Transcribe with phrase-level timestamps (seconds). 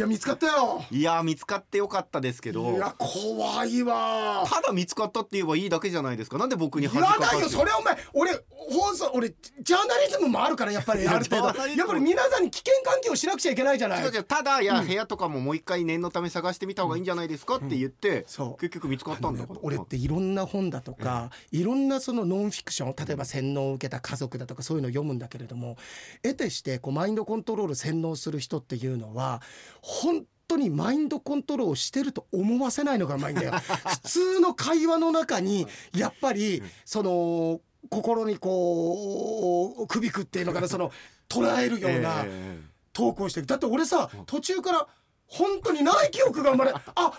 [0.00, 0.82] いや見つかったよ。
[0.90, 2.72] いや見つかってよかったですけど。
[2.72, 4.46] いや怖いわ。
[4.48, 6.38] ただ見つかったって言えばいいだけじゃないですか。
[6.38, 7.98] なんで僕に言わないよてそれお前。
[8.14, 8.32] 俺
[8.70, 11.58] 放送俺ジャーナリズムもあるからやっぱりある程度。
[11.66, 14.24] やっぱり皆さんに危険関係をしなくちゃいけないじゃない。
[14.24, 18.26] ただいや、部屋とかももう一回念のため探してみた方がいいんじゃないですかって言って、
[18.60, 25.76] 結局見つかったんだから俺っていろんな本だとか、いろんなそのノンフィクション例えば洗脳を受けた家族だとかそういうのを読むんだけれども
[26.22, 29.42] 得てしてこうマインドコントロール洗脳する人っていうのは
[29.82, 33.52] 本当にマインドコントロールをしてると思わせないのがうまいんだよ。
[33.86, 40.92] 普通の会話の中にやっぱりその心にこう首くっていうのかなその
[41.28, 42.60] 捉えるようなえ
[42.92, 43.46] 投稿してる。
[43.46, 44.86] だって俺さ途中から
[45.26, 47.12] 本当にない記憶が生まれあ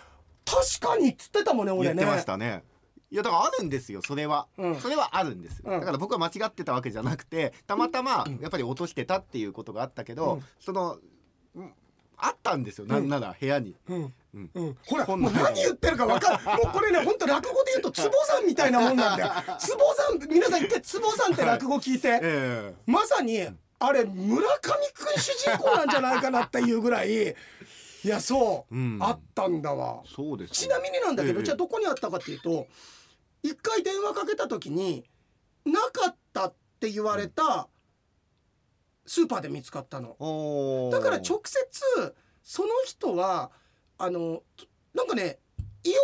[0.45, 2.03] 確かにっつってたもんね俺ね。
[2.03, 2.63] え言ってましたね。
[3.09, 4.75] いやだからあるんですよそれは、うん。
[4.79, 5.79] それはあるんですよ、うん。
[5.79, 10.43] だから僕は間違ってたわけじゃなくてたまたまやっぱり落としてたっていうことがあったけど、うん。
[10.59, 10.97] その
[11.55, 11.73] うん
[12.23, 13.09] あったんですよ、なん。
[13.09, 14.13] なら部屋に、うん。
[14.33, 14.49] うん。
[14.53, 19.31] うん、ほらもう何言ってるか分かるもうこれね本当落語で言うと坪さんみたいなもんなんだよ。
[19.59, 23.47] 坪さん皆さん一回坪さんって落語聞いて、 えまさに
[23.79, 27.29] あれ村上くん主人公なんじゃないかなっていうぐらい
[28.03, 28.99] いやそう、うん。
[29.01, 30.03] あったんだわ。
[30.05, 31.45] えそうですちなみになんだけど、ええ。
[31.45, 32.67] じゃあどこにあったかっていうと
[33.41, 35.03] 一回電話かけた時に
[35.65, 37.67] なかったって言われた
[39.11, 40.15] スーパーで見つかったの。
[40.89, 43.51] だから直接その人は
[43.97, 44.41] あの
[44.93, 45.37] なんかね
[45.83, 45.95] イオン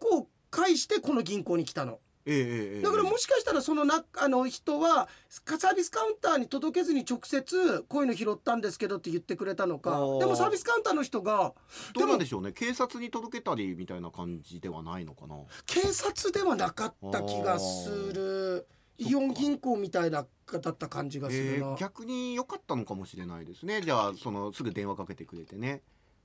[0.00, 2.00] 銀行を介してこの銀行に来たの。
[2.26, 9.92] ええだからもしかしたらそのなあの人はサービスカウンターに届けずに直接こういうの拾ったんですけどって言ってくれたのか。
[10.18, 11.54] でもサービスカウンターの人が
[11.94, 12.50] どうなんでしょうね。
[12.50, 15.36] 警察に届けたりみたいな感じではないのかな。
[15.64, 18.66] 警察ではなかった気がする
[18.98, 20.26] イオン銀行みたいな
[20.60, 23.80] だった感じがすえるな、ー逆に良かったのかもしれないですね。
[23.82, 25.82] じゃあそのすぐ電話かけてくれてね。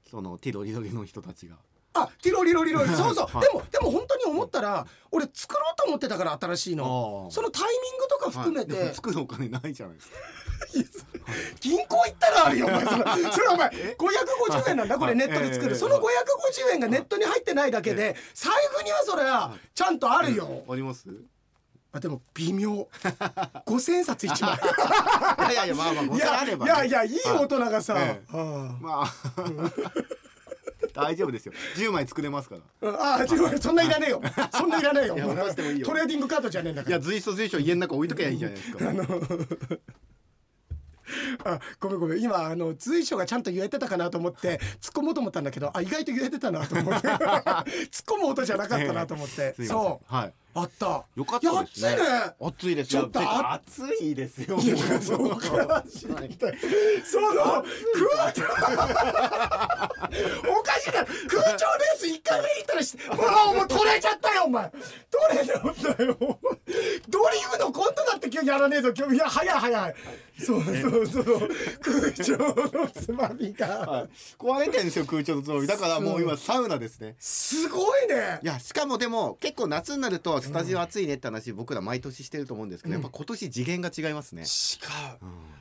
[0.10, 1.58] そのティロリロリの人たちが。
[1.96, 2.90] あティロリロリロリ。
[2.90, 3.48] そうそう、はい。
[3.48, 7.28] でもでも本当に思ったら俺作ろうと思ってたから新しいの。
[7.32, 8.96] そのタイミングとか含めて、はい。
[8.96, 10.16] 作るお金ないじゃないですか。
[11.62, 12.86] 銀行行ったらあるよお前。
[12.86, 14.98] それそれお前 550円なんだ？
[14.98, 16.04] これネットで作ええるその550
[16.74, 20.64] 円がネットに入ってないだけで財布にはそれはちゃんとあるよ。
[20.68, 21.08] あります？
[21.94, 22.88] あでも微妙。
[23.68, 25.52] 5000円札1枚。
[25.52, 29.14] いやいやまあまあい5000あやれば、ね、いやいやいい大人がさ、ええあまあ。
[30.94, 31.54] 大丈夫ですよ。
[31.76, 32.90] 10枚作れますから。
[32.90, 34.22] ああ違うそんないらねえよ。
[34.52, 35.16] そんないらねえよ。
[35.16, 35.22] ト
[35.94, 36.98] レーディングカードじゃねえんだから。
[36.98, 38.80] いや随所随所家の中置いとけばいいじゃないですか。
[41.46, 42.22] あごめんごめん。
[42.22, 47.08] 今あの随所がちゃんと言えてたかなと思って突っ込もうと思ったんだけどあ意外と言えてたなと思って。
[47.08, 47.26] 突っ
[48.06, 50.14] 込む音じゃなかったなと思って、そう。
[50.14, 51.06] はいあった。
[51.16, 51.96] よかったですね。
[51.96, 54.58] いや暑いですちょっとあ暑いですよ。
[54.58, 55.84] いやそうか。
[57.04, 57.46] そのお
[60.64, 61.06] かしいな。
[61.28, 63.14] 空調レース一回目に行ったらしも
[63.54, 64.70] うもう取れちゃったよお前。
[64.70, 65.62] 取れちゃっ
[65.96, 66.18] たよ。
[67.10, 68.94] ドリフのコントだって今日やらねえぞ。
[68.96, 69.96] 今日いや早い早い。
[70.40, 71.50] そうそうそう。
[71.82, 73.68] 空調のつまみが。
[73.68, 74.10] はい。
[74.38, 77.16] 壊れてるんですよ空調のつもりだからもう今サウナですね。
[77.20, 78.40] すごいね。
[78.44, 84.48] いやしかもでも結構夏になるとスタジオ暑いねって話僕ら毎年してると思うんですけど、うんやっぱ今年次元が違いますね、違う。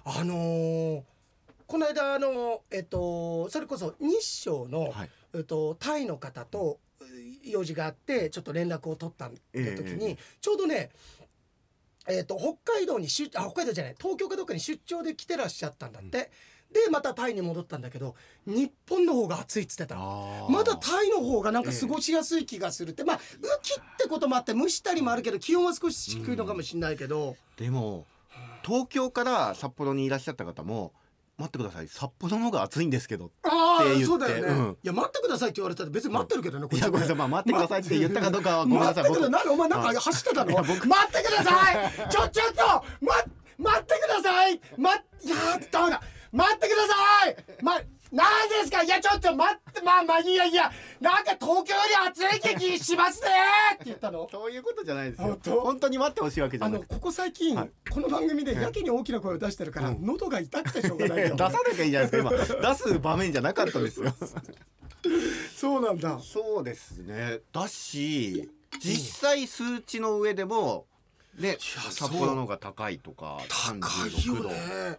[0.04, 1.03] あのー
[1.66, 9.32] この間あのえっとそれこそ日照の、はいえっと、タイの方とう用事があってちょっと連絡を取った時
[9.94, 10.91] に、ええちょうどね
[12.09, 16.31] えっと北海道に出あ北海道じゃない東京かどっかに出張で来てらっしゃったんだって、
[16.72, 18.14] でまたタイに戻ったんだけど
[18.46, 19.96] 日本の方が暑いっつってた。
[19.96, 28.06] まだタイの方がなんか過ごしやすい気がするって、まあ雨季ってこともあって蒸したりもあるけど気温は少し低いのかもしれないけど、でも
[28.64, 30.92] 東京から札幌にいらっしゃった方も
[31.38, 31.88] 待ってください。
[31.88, 33.34] 札幌の方が暑いんですけどって
[33.84, 34.04] 言って。
[34.04, 34.78] そうだよね、うん。
[34.82, 37.16] いや待ってくださいって言われたら別に待ってるけどね、こっちいやごめんなさい。
[37.16, 39.04] まあ待ってくださいって言ったかどうかはごめんなさい。
[39.04, 39.48] 待ってください。
[39.52, 40.56] お前なんか走ってたの？
[40.56, 40.88] 待ってく
[41.36, 42.10] ださい！
[42.10, 42.62] ちょちょっと
[43.00, 43.12] ま
[43.58, 44.60] 待ってください！
[44.76, 46.02] まいやーダメだ
[46.32, 47.37] 待ってください。
[47.62, 48.82] まなんですか？
[48.82, 49.81] いやちょっと待って。
[49.82, 50.70] まあまあいやいや。
[51.00, 53.29] なんか東京より暑い気しますね
[53.75, 54.29] って言ったの。
[54.31, 55.38] そういうことじゃないですよ。
[55.44, 55.88] 本当？
[55.88, 57.70] に待ってほしいわけじゃなくてあのここ最近、はい。
[57.90, 61.37] この番組でやけに大きな声を出してるから、うん喉が痛くてしょうがないよ。
[61.37, 62.70] 出さなきゃいいじゃないですか今。
[62.70, 64.14] 出す場面じゃなかったですよ。
[65.56, 66.19] そうなんだ。
[66.20, 67.40] そうですね。
[67.52, 68.50] だし
[68.81, 70.87] 実際数値の上でも
[71.38, 73.78] ね札幌の方が高いとか高い
[74.11, 74.49] 36よ度。
[74.50, 74.99] ね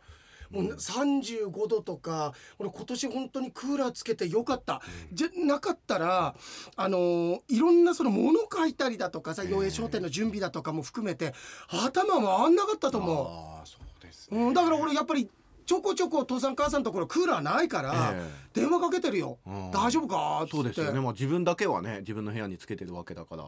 [0.53, 6.35] もう35度とか俺今年本当にクーラーつけてよかった、じゃなかったら
[6.75, 11.33] あのーいろんなその物書いたりだとかさ洋栄商店の準備だとかも含めて
[11.67, 15.29] 頭回んなかったと思ああそうですう、うん、だから俺やっぱり
[15.65, 19.71] ちょこちょこ父さん母さんのところクーラーないから、え電話かけてるよ、うん。
[19.71, 20.41] 大丈夫か？
[20.44, 20.51] って。
[20.51, 23.45] そうですよね、まあ、自分だけはね自分の部屋につけてるわけだから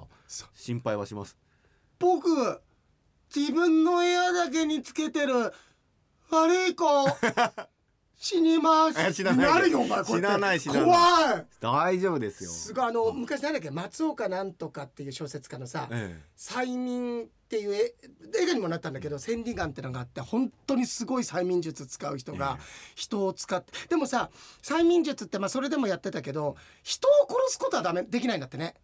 [0.53, 1.37] 心配はします。
[1.99, 2.61] 僕
[3.35, 5.51] 自分の部屋だけにつけてる
[6.29, 6.85] 悪い子。
[8.17, 8.99] 死にます。
[8.99, 10.27] え死なないなるよお前こうやって。
[10.27, 10.83] 死なない死なない。
[10.83, 11.45] 怖い。
[11.59, 12.49] 大丈夫ですよ。
[12.49, 17.93] すごいあの昔なんだっけ松岡なんとかっていう小説家のさえ「催眠」っていうえ
[18.41, 22.57] 映画にもなったんだけど千里眼ってのがあって本当にすごい催眠術使う人が
[22.95, 23.73] 人を使って。
[23.89, 24.31] でもさ
[24.63, 28.75] 催眠術ってまあそれでもやってたけど人を殺すことはダメできないんだってね。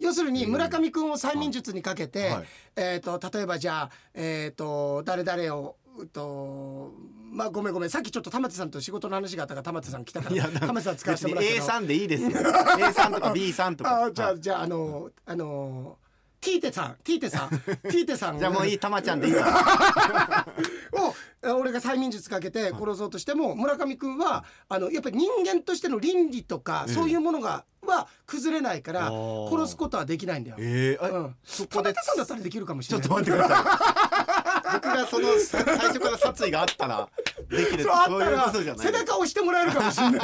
[0.00, 2.44] 要するに村上君を催眠術にかけて、はい。
[2.76, 6.92] えー、と例えばじゃあ、えー、と誰々をうと
[7.32, 7.90] まあごめんごめん。
[7.90, 10.48] さっきちょっと玉手さんと仕事の話があったから玉手さん来たから。
[10.60, 12.30] 玉手さん使わせてもらったけ A どさんでいいですよ。
[12.80, 14.04] A さんとか B さんとか。
[14.04, 15.98] あじゃあ、じゃああのあの
[16.40, 16.96] ティーテさん。
[17.04, 17.48] ティーテさん。
[17.50, 18.38] ティーテさん。
[18.38, 18.78] じゃあもういい。
[18.78, 20.46] たまちゃんでいいから
[21.04, 26.94] をえ俺が催眠術かけて殺そうとしても村上君はあのやっぱり人間としての倫理とかええ。
[26.94, 29.06] そういうものがは崩れないから
[29.50, 30.56] 殺すことはできないんだよ。
[30.58, 33.22] ええあうん、そこでさんだったらできるかもしちょれない。
[33.22, 34.29] っと待ってください
[34.74, 37.08] 僕がそのさ最初から殺意があったら
[37.48, 40.20] できるそうあそういうったらことじゃない背中を押してもらえるかもしれない。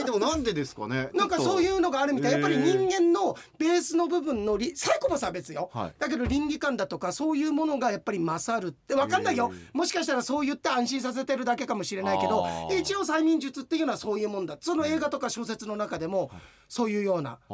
[0.00, 1.10] えでもなんでですかね？
[1.14, 2.32] なんかそういううのがあるみたい。
[2.32, 5.70] やっぱり人間のベースの部分のりサイコパスは別よ。
[5.72, 9.52] はいだけど倫理観だとかそういうものがやっぱり勝るって分かんないよ。
[9.72, 12.46] もしかしたらそう言って安心させてるだけかもしれないけど
[12.78, 14.56] 一応催眠術っていうのはそういうもんだ。
[14.60, 16.30] その映画とか小説の中でも
[16.68, 17.38] そういうような。
[17.48, 17.52] あ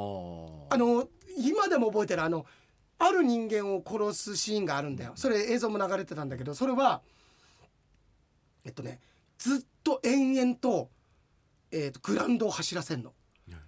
[0.77, 1.09] の
[1.39, 2.47] 今でも覚えてるあの
[2.99, 5.13] ある人間を殺すシーンがあるんだよ。
[5.15, 7.03] それ映像も流れてたんだけどそれは
[8.65, 9.01] えっとね
[9.39, 10.91] ずっと延々と,、
[11.71, 13.13] えー、とグラウンドを走らせんの。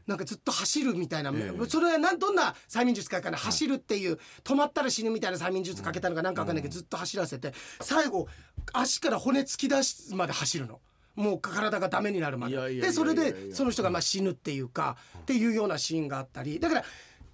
[0.06, 1.66] なんかずっと走るみたいな、ええ。
[1.69, 8.26] それはなんどんな催眠術かかな、走るっていう止まったら死ぬみたいな催眠術かけたのかなんかわかんないけど、ずっと走らせて最後
[8.72, 10.81] 足から骨突き出すまで走るの。
[11.14, 12.56] もう体がダメになるまで。
[12.81, 16.58] でそれでその人がまあ死ぬっていうか、っていうようなシーンがあったり。
[16.58, 16.84] だから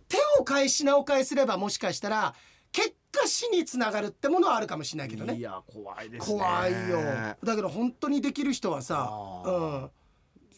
[0.09, 2.35] 手を変え品を変えすればもしかしたら
[2.73, 5.37] 結果死につながるってものはあるかもしれないけどね。
[5.37, 6.39] いや怖いですね。
[6.39, 6.99] 怖いよ。
[7.43, 9.51] だけど本当にできる人はさあー。
[9.51, 9.91] うん。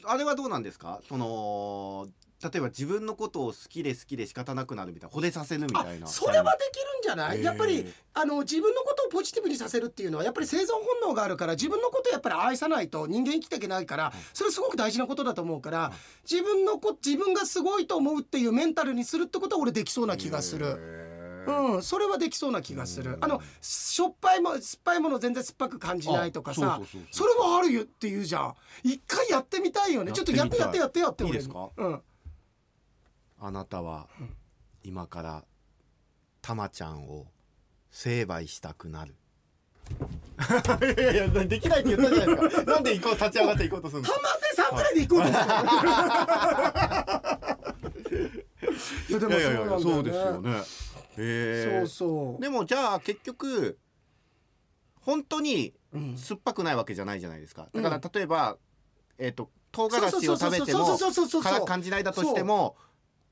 [0.09, 1.01] あれはどうなんですか？
[1.09, 2.07] その
[2.43, 6.07] 例えば自分のことを好きで好きで仕方なくなるみたいな惚れさせるみあたいな。
[6.07, 15.93] それはできるんじゃない、へえやっぱりあの自分のことをポジティブにさせるっていうのはやっぱり生存本能があるから自分のことをやっぱり愛さないと人間生きていけないからそれすごく大事なことだと思うから
[16.31, 20.67] 自分のこ自分がすごいと思うっていうメンタルにするってことは俺できそうな気がする。
[20.67, 21.07] へー。
[21.47, 23.07] うん、それはできそうな気がすうん。
[23.07, 28.55] るあのしょっぱいも酸っぱいもの全然酸っぱく感じないとかさあそれはあるよって言うじゃん。
[28.83, 30.11] 一回やってみたいよね。
[30.11, 31.71] ちょっとやってやってやってやって俺いいですか？
[31.77, 32.03] うん
[33.39, 34.09] あなたは
[34.83, 35.45] 今から
[36.43, 37.27] たまちゃんを
[37.91, 39.15] 成敗したくなる。
[40.99, 42.73] いやいやできないって言ったじゃないですか。
[42.75, 44.09] なんで行こう立ち上がって行こうとするの？
[44.09, 45.47] 玉手さんぐらいで行こうと思って
[49.11, 49.13] い。
[49.13, 50.51] やでもいやいやいやそそううですよね。
[50.51, 50.63] よね
[51.19, 52.43] へそうそう。
[52.43, 53.79] でもじゃあ結局
[55.01, 57.69] 本当にうん酸っぱくないわけじゃないじゃないですか。
[57.73, 58.03] だからうん。
[58.13, 58.59] 例えば、
[59.19, 62.77] えっ、と唐辛子を食べてもそうそうそうそうそうそう辛く感じないだとしても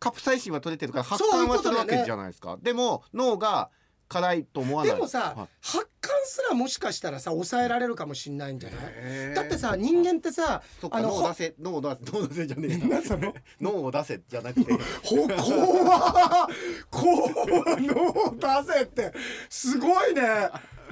[0.05, 2.59] カプサイシンは取れてるから発汗はするわけじゃないですか。
[2.61, 3.71] でも脳が
[4.07, 4.95] 辛いと思わない。
[4.95, 5.49] でもさ、はい。
[5.63, 9.35] 発汗すらもしかしたらさ抑えられるかもしんないんじゃない？
[9.35, 13.35] だってさ人間ってさあの脳を出せ脳を出せ脳を出せじゃねえ何 その？
[13.63, 14.73] 脳を出せじゃなくて。
[15.03, 15.27] ほ
[16.91, 19.13] 怖怖脳出せって
[19.49, 20.23] すごいね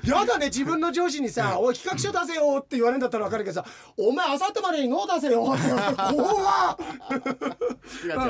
[0.04, 3.66] やだね自分の上司にさ「おい企画書出せよ」って言われるんだったら分かるけどさ
[3.97, 5.56] 「お前あさってまでに脳出せよ」っ。
[5.56, 6.76] て言われて怖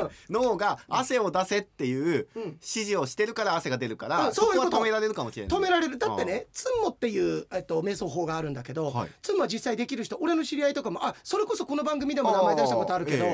[0.06, 2.42] っ脳が汗を出せっていううん。
[2.42, 4.78] 指示をしてるから汗が出るかうらそんそういうこと。
[4.78, 5.58] 止められるかもしれない。
[5.58, 5.98] 止められる。
[5.98, 9.08] だってねツンモっていう、えっと、瞑想法があるんだけど、はい。
[9.22, 13.24] ツンモは実際できる人俺の知り合いとかもあそれこそこの番組でも名前出したことあるけど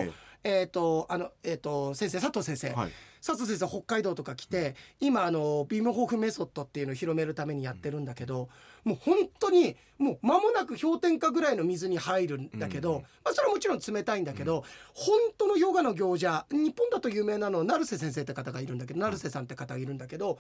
[0.45, 2.93] えっ、とあのえっ、と先生佐藤先生、はい
[3.25, 8.49] 佐藤先生北海道とか来て今あのビームホーフメソッドっていうのを広めるためにやってるんだけど、
[8.85, 13.03] もう本当にもう間もなく氷点下ぐらいの水に入るんだけど、うん。
[13.03, 20.39] まあ、それはもちろん冷たいんだけど、本当のヨガの行者日本だと有名なのは成瀬先生って方がいるんだけど成瀬さんって方がいるんだけど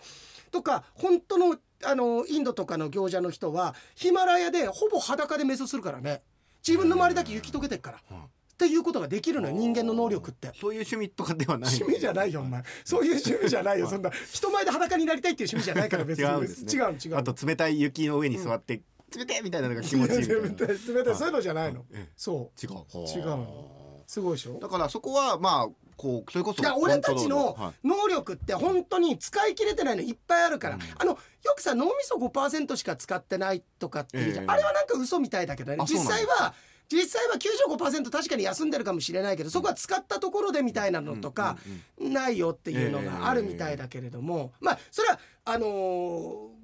[0.50, 6.22] とか本当のあのインドとかの行者の人はヒマラヤでほぼ裸で瞑想するからね。
[6.66, 7.98] 自分の周りだけ雪解けてっから。
[8.10, 8.24] うん
[8.58, 10.48] っていうことができるのよ人間の能力って。
[10.60, 11.72] そういう趣味とかではない。
[11.72, 12.64] 趣味じゃないよお前。
[12.84, 13.86] そういう趣味じゃないよ。
[13.88, 16.24] そんな人前で裸になりたいっていう趣味じゃないから別に。
[16.24, 16.72] 違うんですね。
[16.72, 17.08] 違うの違う。
[17.10, 18.82] のあと冷たい雪の上に座って、
[19.16, 21.84] 冷てえみたいなのが気持ちいい冷たい 冷たいそういうのじゃないの。
[21.92, 22.70] えそ違う。
[23.06, 24.02] 違うの。
[24.08, 24.58] すごいでしょ？
[24.58, 30.82] だからそこはまあこうそれこそ俺たちの能力って本当に使い切れてないのいっぱいあるから、うん。
[30.98, 34.50] あのヨくさ脳みそ5%しか使ってないとかっていうじゃん、ええ。
[34.50, 35.84] あれはなんか嘘みたいだけどね。
[35.86, 36.54] 実際は
[36.90, 37.36] 実際は
[37.76, 41.58] 95%確かに休んでるかもしれないけどそこは使ったところでみたいなのとか
[41.98, 46.58] ないよっていうのがあるみたいだけれども、まあそれはあのー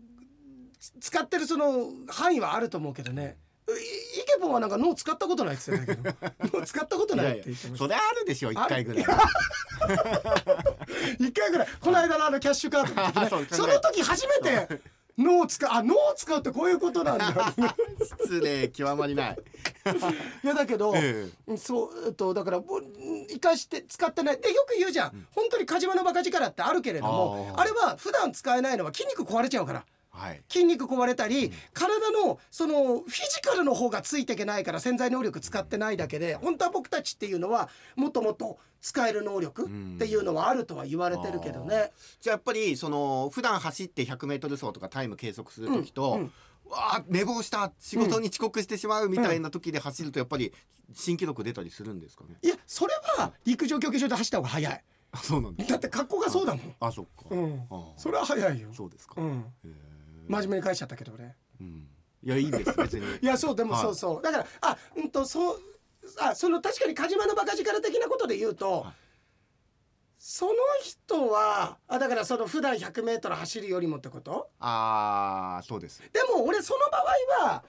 [1.00, 3.36] 使ってるその範囲はあると思うけどね。
[3.68, 6.16] いイケポンはなんか脳使ったことないって言ってたけど。
[6.58, 7.78] 脳使ったことないって言ってました。
[7.78, 9.04] それあるでしょ一回ぐらい。
[11.18, 11.68] 一回ぐらい。
[11.80, 13.46] この間のあのキャッシュカードね。
[13.50, 14.80] その時初めて
[15.16, 17.54] 脳を使うあ脳を使うってこういうことなんだ。
[18.22, 19.38] 失礼極まりない。
[20.44, 22.80] いやだけど、えそうえっとだからぼ
[23.28, 24.40] 生かして使ってない。
[24.40, 30.42] でよく言うじゃん、本当にカジマのバカ力ってあるけれどもあれは普段使えないのは筋肉壊れちゃうからはい。
[30.48, 39.66] 筋肉壊れたり、体のそのフィジカルの方がついていけないから潜在能力使ってないだけで本当は僕たちっていうのはもっともっと使える能力っ
[39.98, 41.90] ていうのはあるとは言われてるけどね。
[42.20, 46.20] じゃあやっぱりその普段走って 100m 走とかタイム計測する時と、うん。
[46.20, 46.32] うん
[46.66, 50.50] わあ寝坊した仕事に遅刻してしまうみたいな時で走るとやっぱり
[50.94, 54.84] 新記録出たりするんですかね、いやそれは陸上競技場で走った方が早い。
[55.12, 57.66] あそうなんだって格好がそうだもん、あそっか、うん。
[57.70, 58.68] あ、それは早いよ。
[58.72, 59.93] そうですか、うん、へえ
[60.28, 61.34] 真面目に返しちゃったけど俺。
[61.60, 61.88] うん。
[62.22, 63.82] いやいいです別に いやそうでもはい。
[63.82, 65.60] そうそう、だからあうんとそう
[66.20, 68.94] あその確かにカジマのバカ力的なことで言うと、はい。
[70.18, 70.52] その
[70.82, 74.48] 人はあだからその普段 100m 走るよりもってこと？
[74.58, 76.00] ああそうです。
[76.12, 77.64] でも俺その場合は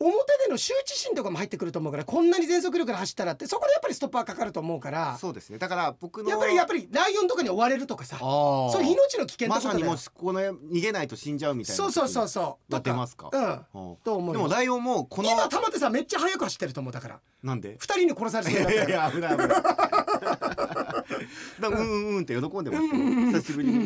[0.00, 5.58] 表での羞恥心とかも入ってくると思うからこんなに全速力で走ったらってそこでやっぱりストッパーかかると思うからそうですね。
[5.58, 11.76] だから僕のやっぱりやっぱりライオンとかに追われるとかさそういう命の危険とだよさにもしこの逃げないと死んじゃうみたいな。
[11.76, 12.72] そうそうそうそう。
[12.72, 13.30] がとか出ますか？
[13.32, 13.90] うん。
[13.90, 13.96] うん。
[13.96, 17.20] と思うよでもライオンもこの今玉手さんめっちゃ速く走ってると思うだから。
[17.42, 17.76] なんで？
[17.78, 20.93] 二人に殺されいそうになったらやいや危ない危ない
[21.60, 22.90] だうんうんうんって喜んでますよ。
[23.32, 23.74] 久しぶりに。
[23.78, 23.84] うん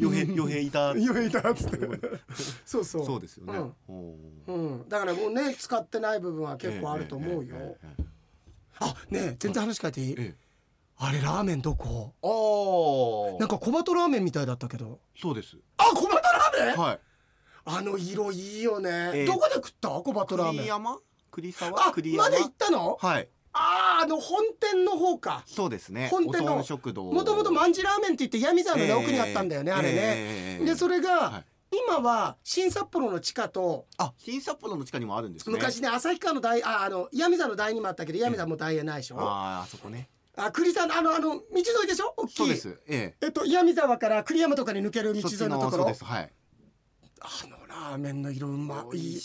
[0.00, 0.08] うん。
[0.08, 0.96] 傭兵傭兵いた。
[0.96, 1.78] いやいたっつって。
[2.64, 3.06] そうそう。
[3.06, 3.72] そうですよね。
[3.88, 4.88] うん。
[4.88, 8.04] だからもうね使ってない部分は結構あると思うよ、えええええ
[8.80, 10.34] あねえ全然話変えていい、ええ。
[10.98, 12.14] あれラーメンどこ？
[12.22, 15.00] ああなんか小鳩ラーメンみたいだったけど。
[15.20, 15.56] そうです。
[15.76, 17.00] あ小鳩ラーメン、はい。
[17.66, 19.88] あの色いいよね、えーどこで食った？
[19.90, 20.56] 小鳩ラーメン。
[20.58, 20.98] 栗山？
[21.30, 21.88] 栗沢？
[21.88, 22.24] あ栗山？
[22.24, 22.98] まだ行ったの？
[23.00, 25.44] はいあーあの本店の方か。
[25.46, 26.08] そうですね。
[26.10, 26.62] 本店の。
[26.62, 27.04] 食堂。
[27.04, 28.94] もともとまんじラーメンって言って闇沢のね、え。
[28.94, 30.64] ー奥にあったんだよねあれね、ええ。
[30.64, 31.44] でそれが、はい。
[31.76, 33.86] 今は新札幌の地下と。
[33.96, 35.54] あ新札幌の地下にもあるんですね。
[35.56, 40.08] 昔ね旭川の大ああの闇沢の大にもあったけど闇沢も大へないでしょ、あああそこね。
[40.36, 42.14] あ栗さんあのあの道沿いでしょ？
[42.16, 42.34] 大きい。
[42.36, 42.80] そうです。
[42.88, 43.26] ええ。
[43.28, 45.86] っと闇沢から栗山とかに抜けるえ道沿いのところ？
[45.86, 46.04] です。
[46.04, 46.32] はい。
[47.20, 49.20] あのラーメンの色うま美い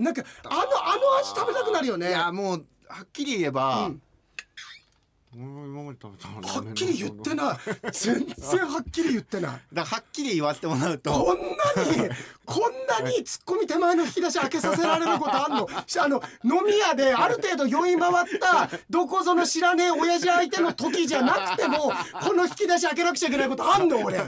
[0.00, 2.08] なんかあのあの味食べたくなるよね。
[2.08, 5.86] いやもうはっきり言えば、うん。
[5.86, 5.94] は
[6.60, 7.56] っきり言ってない。
[7.90, 9.60] 全然はっきり言ってない。
[9.72, 11.10] だはっきり言わせてもらうと。
[11.10, 12.10] こんなに
[12.52, 15.68] こんなにツッコミ手前の引き出し開けさせられることあんの？
[15.86, 21.92] し あの飲み屋である程度酔い回ったどこぞの知らねえ親父相手の時じゃなくても
[22.22, 24.20] この引き出し開けなくちゃいけないことあんの俺。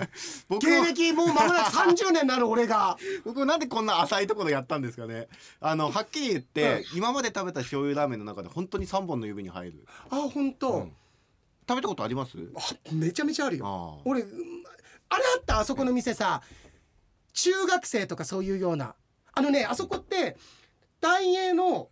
[0.48, 2.96] 僕芸も歴もう間もなく30年になる俺が。
[3.24, 5.28] 僕もなんでこんな浅いところやったんですかね。
[5.60, 9.84] あのはっきり言って、今まで食べた醤油ラーメンの中で本当に3本の指に入る。
[10.10, 10.92] あ本当、うん。
[11.68, 12.32] 食べたことあります？
[12.56, 12.60] あ
[12.92, 14.00] めちゃめちゃあるよ。
[14.04, 14.62] 俺うん
[15.08, 15.60] あれあった？
[15.60, 16.42] あそこの店さ
[17.34, 18.94] 中学生とかそういうような。
[19.34, 20.36] あのねあそこって
[21.00, 21.88] 大英の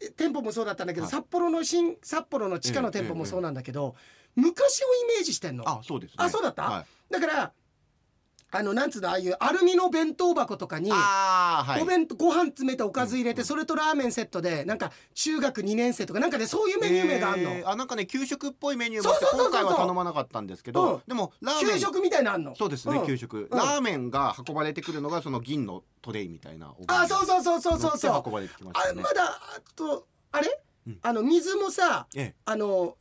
[0.00, 1.12] え店舗もそうだったんだけど、はい。
[1.12, 3.94] 札幌の新札幌の地下の店舗もそうなんだけど、
[4.34, 5.68] 昔をイメージしてんの。
[5.68, 6.16] あそうですね。
[6.18, 6.62] あそうだった？
[6.62, 7.52] はい、だから
[8.52, 11.82] あのなんつうのああいうアルミの弁当箱とかにあーはい。
[11.82, 19.62] お弁当ご飯詰めておかず入れて、それとラーメンセットでなんか中学2年生とかなんかねそういうメニュー名があんの、えーあなんかね給食っぽいメニューもあってそうそうそうそう。
[19.62, 21.02] 今回は頼まなかったんですけど、うん。
[21.06, 21.74] でもラーメン。
[21.74, 22.56] 給食みたいなのあんの？
[22.56, 23.06] そうですね、ん。
[23.06, 23.58] 給食、うん。
[23.58, 28.12] ラーメンが運ばれてくるのがその銀のトレイみたいなあそうそうそうそうそうそう。
[28.12, 29.00] 乗って運ばれてきましたね。
[29.00, 30.98] あまだあとあれ、うん。
[31.02, 32.34] あの水もさええ。
[32.44, 32.96] あの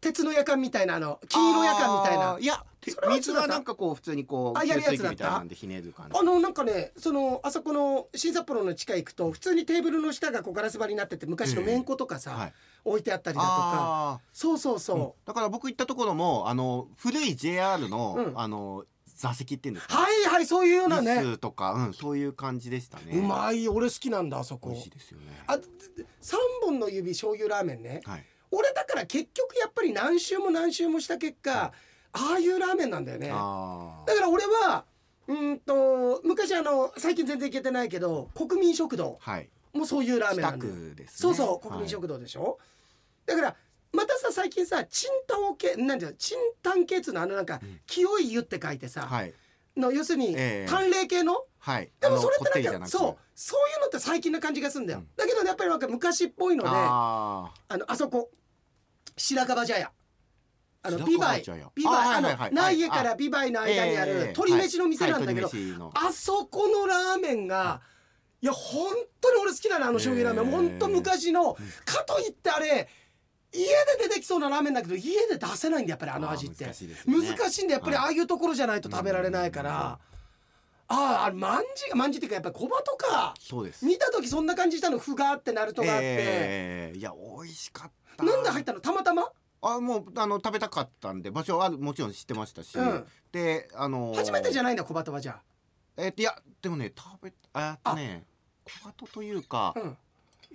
[0.00, 2.38] 鉄の夜間みたいなあの金色夜間みたいな。
[2.40, 2.64] いや
[3.10, 3.58] 水はな。
[3.58, 6.18] んかこう普通にこうあやるやつ給水器みたいなんでひねる感じ。
[6.18, 12.52] あのなんかねそのあそこの新札幌の地下行くと普通にテーブルの下がこうガラス張りになってて昔のめんことかさ、はい。
[12.84, 13.54] 置いてあったりだとか。
[13.54, 18.40] あそうそうーそう、だから僕行ったところもあの古い JR の、うん。
[18.40, 18.84] あの
[19.16, 19.96] 座席っていうんですか？
[19.96, 21.36] はいはいそういうようなね。
[21.38, 23.18] とか、うん、そういう感じでしたね。
[23.18, 23.68] うまい。
[23.68, 24.70] 俺好きなんだあそこ。
[24.70, 25.26] 美味しいですよね。
[25.48, 25.60] あ3
[26.62, 28.00] 本の指醤油ラーメンね。
[28.04, 31.72] はい俺だから結局やっぱり何周も何周もした結果、
[32.12, 33.30] ああいうラーメンなんだよね。
[33.32, 34.84] あだから俺は
[35.26, 39.18] うーんと昔あの最近全然行けてないけど国民食堂。
[39.22, 39.50] ーはい。
[39.74, 40.72] もそういうラーメンなんだね。
[41.06, 42.58] そうそう国民はい食堂でしょ、
[43.26, 43.56] だから
[43.92, 47.80] またさ最近さチンタオ系なんていうのチンタン系っつうのあのなんかうん。
[47.86, 49.34] 清い湯って書いてさ、はい。
[49.76, 50.66] の要するにええ。
[50.68, 51.44] 淡麗系の？
[51.58, 51.90] はい。
[52.00, 53.16] でもそれってなんかそう。
[53.34, 55.08] そういうのって最近な感じがするんだよ、うん。
[55.16, 58.30] だけどねやっぱりなんか昔っぽいのでああのあそこ
[59.18, 59.92] 白樺茶屋。
[60.82, 61.42] あの白ビバイ。
[61.74, 62.16] ビバイ。
[62.16, 65.50] あの内家からビバイのー間にあるええ鶏飯の店なんだけど、
[65.94, 67.82] あそこのラーメンが、
[68.40, 68.46] い。
[68.46, 72.88] や本当に俺好きなのあの醤油ラーメン、ええ本当昔の、かといってあれ
[73.52, 73.68] 家で
[74.02, 76.64] 出てきそうなラーメンだけど家で出せないんだやっぱりあの味って。
[76.64, 76.74] 難
[77.50, 79.98] しいんだやっぱりああいうところじゃないと食べられないから、
[80.88, 83.84] ああまんじがまんじっていうかやっぱり小バとかそうです。
[83.84, 88.24] 見た時そんな感じしたの麩があってナルトがあって、ええいや美味しかった。
[88.24, 89.32] なんで入ったのたまたま？
[89.60, 93.04] あもうあの食べたかったんで場所はもちろん知ってましたし、うん。
[93.32, 95.40] であのー初めてじゃないんだ小バトはじゃ
[95.96, 98.24] えっといやでもね食べあえっとね
[98.64, 99.96] 小鳩というかあ、うん、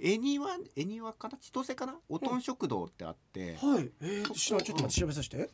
[0.01, 1.95] 恵庭恵庭かな千歳かな？
[2.07, 3.91] おとん食堂ってあって、はい。
[4.01, 5.49] えー、ちょっと待って調べさせて。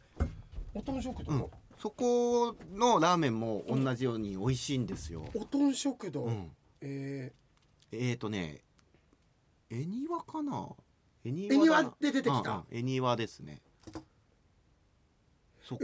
[0.75, 1.45] おとん食堂、うん。
[1.79, 6.51] そこのラーメンも同じように美味しいんですよ、おとん食堂、うん、
[6.81, 7.31] え
[7.91, 8.59] えっ、とね
[9.71, 10.67] 恵庭かな？
[11.29, 12.77] 恵ー、恵庭で出てきた、うんうん。
[12.77, 13.61] 恵庭ですね。
[15.71, 15.79] うわ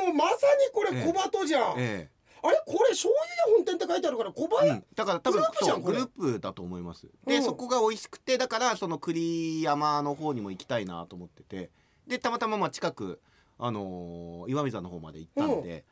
[0.00, 2.10] ーもうまさにこれええ小バトじゃん、え
[2.42, 5.40] あれこれ醤油屋本店って書いてあるから小バ、えうん、だから多分
[5.82, 7.06] グループだと思います。
[7.26, 7.42] で、うん。
[7.42, 11.70] そこが美味しくてだからその栗山の方にも行きたいなと思ってて。
[12.06, 13.20] でたまたままあ近く
[13.58, 15.84] あのー岩見沢の方まで行ったんで、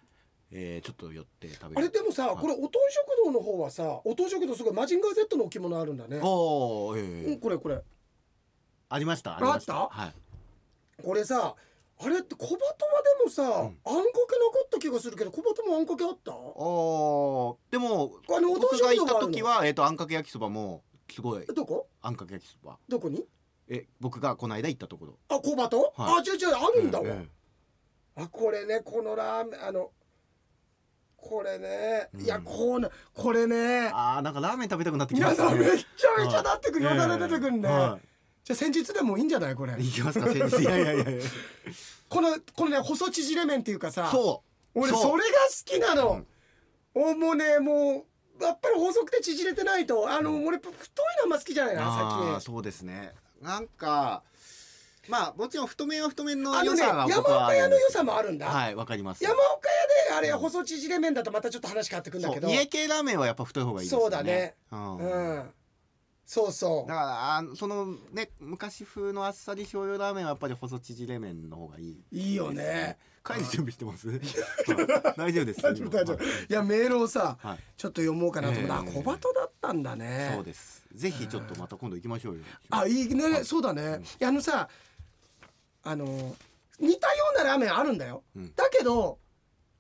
[0.51, 2.37] えーちょっと寄って食べあれでもさ、はい。
[2.37, 6.19] これおとん食堂の方はさおとん食堂すごいマジンガー Z の置物あるんだね。
[6.23, 7.33] おーええ。
[7.35, 7.81] うんこれこれ
[8.89, 9.75] ありましたあありました。
[9.75, 10.15] あったはい。
[11.03, 11.55] これさ
[12.01, 14.05] あれって小バトはでもさ、あんかけなか
[14.65, 16.33] った気がするけど小バトもあんかけあった？
[16.33, 21.47] おーでもあの僕が行った時は、えー、とあんかけ焼きそばもすごい。
[21.47, 21.89] どこ？
[22.01, 22.79] あんかけ焼きそば。
[22.89, 23.25] どこに？
[23.69, 25.19] え僕がこの間行ったところ。
[25.29, 26.13] あ小バト、はい。
[26.21, 27.27] あ違う違うあるんだわ、え
[28.17, 29.91] あこれねこのラーメンあの
[31.17, 32.21] これね、うん。
[32.21, 33.91] いやこのこれえね。
[33.93, 35.59] あーなんかラーメン食べたくなってきま皆したね。
[35.59, 37.99] めっちゃめちゃなってくるよだれ出てくるね、は
[38.49, 39.75] じゃあ先日でもいいんじゃないこれ。
[39.75, 40.63] い、行きますか先日。
[40.63, 41.23] いやいやいやいや。
[42.09, 44.43] このこのね細縮れ麺っていうかさそ
[44.75, 44.81] う。
[44.81, 46.25] 俺それが好きなの、
[46.95, 48.07] おもうねも
[48.41, 53.13] うやっぱり細くて縮れてないとあの、俺太いのあんま好きじゃないなああさそうですね。
[53.43, 54.23] なんか
[55.09, 57.57] まあもちろん太麺は太麺の良さが山僕はある。
[57.59, 59.23] 岡屋の良さもあるんだ、はいわかります。
[59.23, 59.69] 山岡
[60.11, 62.49] 屋であれ細縮れ麺だとまたちょっと話変わってくるんだけど。
[62.49, 64.03] 家系ラーメンはやっぱ太い方がいいですよね。
[64.05, 64.55] そうだね。
[64.73, 64.97] うん。
[64.97, 65.51] うん
[66.31, 66.89] そうそう。
[66.89, 72.05] だからあのそのね昔風のあっさり醤油ラーメンはやっぱり細縮れ麺の方がいい。
[72.13, 72.99] いいよね。
[73.25, 74.09] 帰る準備してます？
[74.11, 74.21] はい
[75.17, 75.63] 大丈夫です。
[75.63, 76.23] 大丈夫大丈夫。
[76.23, 76.27] い。
[76.51, 77.59] やメールをさはい。
[77.79, 80.33] ちょっと読もうかなと思った、ええあ小バトだったんだね。
[80.35, 80.85] そうです。
[80.93, 82.43] ぜひちょっとまた今度行きましょうよ。
[82.73, 84.69] あいいね、そうだね、いやあのさ
[85.83, 86.37] あの
[86.79, 88.55] 似たようなラーメンあるんだよ、うん。
[88.55, 89.19] だけど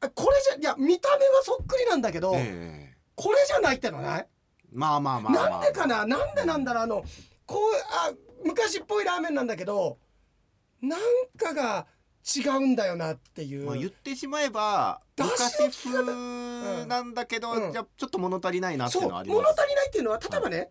[0.00, 2.96] あこれじゃいや見た目はそっくりなんだけど、ええ。
[3.16, 4.28] これじゃないってのない、
[4.72, 5.50] まあまあまあまあ。
[5.50, 6.07] なんでかな？
[6.07, 6.83] なんでなんだろう？
[6.85, 7.04] あの
[7.46, 7.61] こう
[8.09, 8.12] あ
[8.44, 9.98] 昔っぽいラーメンなんだけど
[10.81, 11.00] なん
[11.37, 11.87] かが
[12.37, 17.72] 違うんだよなっていう、まあ、言ってしまえば昔風なんだけど、うん。
[17.72, 19.38] じゃあちょっと物足りないなっていそううのはあります。
[19.38, 20.70] 物足りないっていうのは例えばね、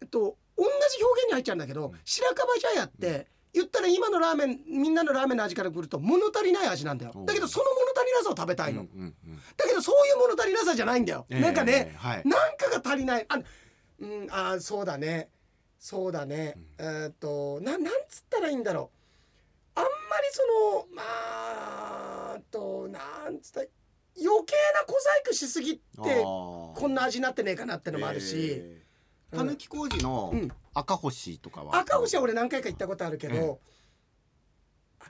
[0.00, 1.98] えっと同じ表現に入っちゃうんだけど、うん。
[2.04, 7.12] 白樺茶屋って、言ったら今のラーメンみんなのラーメンの味からくると物足りない味なんだよ。
[7.26, 9.36] だけどその物足りなさを食べたいの、うんうんうん。
[9.56, 12.22] だけどそういう物足りなさじゃないんだよ、ええなんかね、はい。
[12.24, 13.26] なんかが足りない。
[13.28, 13.38] あ
[14.00, 15.28] うんあーそうだね。
[15.78, 18.90] そうだね、えーっとななんつったらいいんだろ
[19.76, 19.80] う。
[19.80, 19.92] あんまり
[20.30, 23.66] そのまああとなんつったら
[24.16, 28.62] 余計な小細工しすぎてここんな味になってねえかなってのもあるし、
[29.34, 30.52] たぬき工事のうん。
[30.74, 33.54] 赤星とかは、赤星は俺何回か行ったことあるけど、ええあ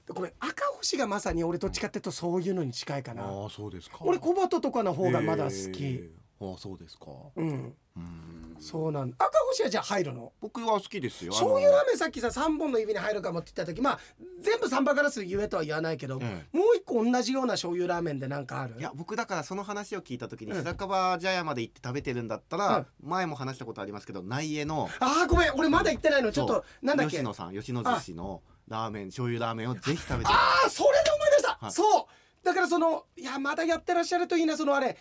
[0.08, 3.98] ごめん赤星がまさに俺どっちかっていうとそういうのに近いかな、ああそうですか。
[4.00, 7.06] 俺小鳩とかの方がまだ好き、ええああそうですか。
[7.36, 7.76] うん。
[7.96, 8.56] うん。
[8.58, 9.10] そうなん。
[9.10, 10.32] だ赤星はじゃあ入るの？
[10.40, 11.30] 僕は好きですよ。
[11.30, 14.00] 醤油ラーメメンさっきさ3本の指に入るかもって言った時まあ
[14.40, 18.74] 全部サンバガラス言えとは言わないけど、えもう一個同じような醤油ラーメンでなんかある？
[18.76, 20.64] いや僕だからその話を聞いた時にうん。
[20.64, 25.52] 白樺茶屋まで行って食べてるんだったら、前も話したことありますけど内江のあーごめん。
[25.54, 26.32] 俺まだ行ってないの。
[26.32, 27.12] ちょっとなんだっけ？
[27.18, 31.72] 吉野さん吉野寿司のラーメン醤油ラーメンをぜひ食べてああそれで思い出した、はい。
[31.72, 32.44] そう。
[32.44, 34.96] だからそのいやまだやってらっしゃるといいなそのあれ。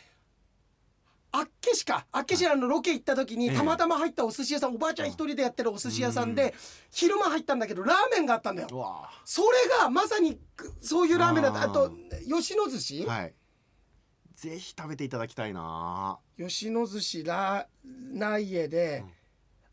[1.33, 2.05] あっけしか。
[2.11, 6.53] あっけしあのロケ行った時にええたまたま入ったお寿司屋さんおばあちゃん一人でやってるお寿司屋さんで
[6.91, 9.07] 昼間入ったんだけどラーメンがあったんだよ。
[9.23, 9.47] それ
[9.79, 10.39] がまさに
[10.81, 11.63] そういうラーメンだった。
[11.63, 11.93] あと
[12.27, 13.33] 吉野寿司、はい。
[14.35, 17.67] ぜひ食べていただきたいな吉野寿司ラ
[18.11, 19.05] 内江で、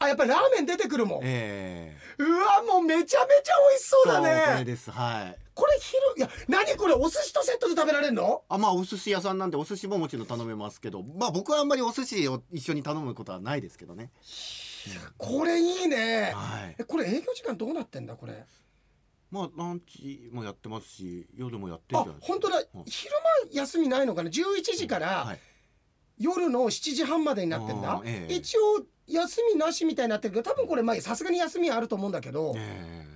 [0.00, 2.22] あやっぱりラーメン出てくるもん、ええ。
[2.22, 5.36] うわもうめちゃめちゃ美味しそうだそうこれねですはい。
[5.54, 8.42] これ昼いや何これお寿司とセットで食べられるの？
[8.48, 14.12] あまあお寿司屋さんなんでお寿司ももちろん頼めますけどまあ僕はあんまりお寿司を一緒に頼むことはないですけどね。
[15.16, 16.32] これいいね。
[16.34, 16.76] はい。
[16.78, 18.44] えこれ営業時間どうなってんだこれ？
[19.30, 22.32] まあランチもやってますし夜もやってるあじゃないですか。
[22.34, 22.58] 本当だ。
[22.60, 23.12] うん昼
[23.52, 25.38] 間休みないのかな？11時からはい
[26.18, 28.00] 夜の7時半までになってんだ。
[28.04, 28.34] ええ。
[28.34, 33.06] 一応休みなしみたいになってるけど多分これまあさすがに休みあると思うんだけど、え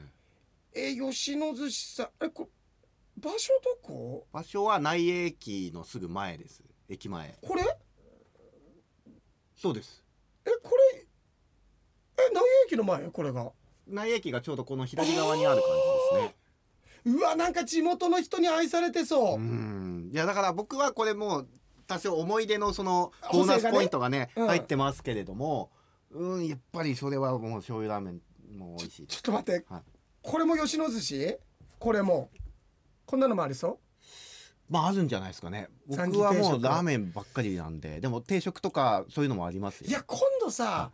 [0.74, 2.48] ええ吉野寿司さんえこ
[3.18, 4.26] 場所どこ？
[4.32, 6.62] 場所は内営駅のすぐ前です。
[6.88, 7.36] 駅前。
[7.42, 7.62] これ？
[9.54, 10.02] そうです。
[10.46, 11.06] えこれ
[12.18, 13.02] え何駅の前？
[13.10, 13.52] これが。
[13.86, 15.70] 内営駅がちょうどこの左側にある感
[16.16, 16.32] じで
[17.04, 17.16] すね。
[17.18, 19.36] うわなんか地元の人に愛されてそう。
[19.36, 20.10] う、ん。
[20.12, 21.48] いやだから僕はこれもう
[21.92, 24.46] 多少思い出のそのボーナスポイントがねうん。
[24.46, 25.70] 入ってますけれども
[26.10, 29.82] うんやっぱりそれはもう醤油ラーメンも美味しいちょっと待って、はい。
[30.22, 31.38] これも吉野寿司？
[31.78, 32.30] これも。
[33.04, 33.78] こんなのもありそ
[34.70, 35.68] まああるんじゃないですかね。
[35.90, 40.90] 三僕はもうラーメンばっかりなんででも定食とかそういうのもありますいや今度さ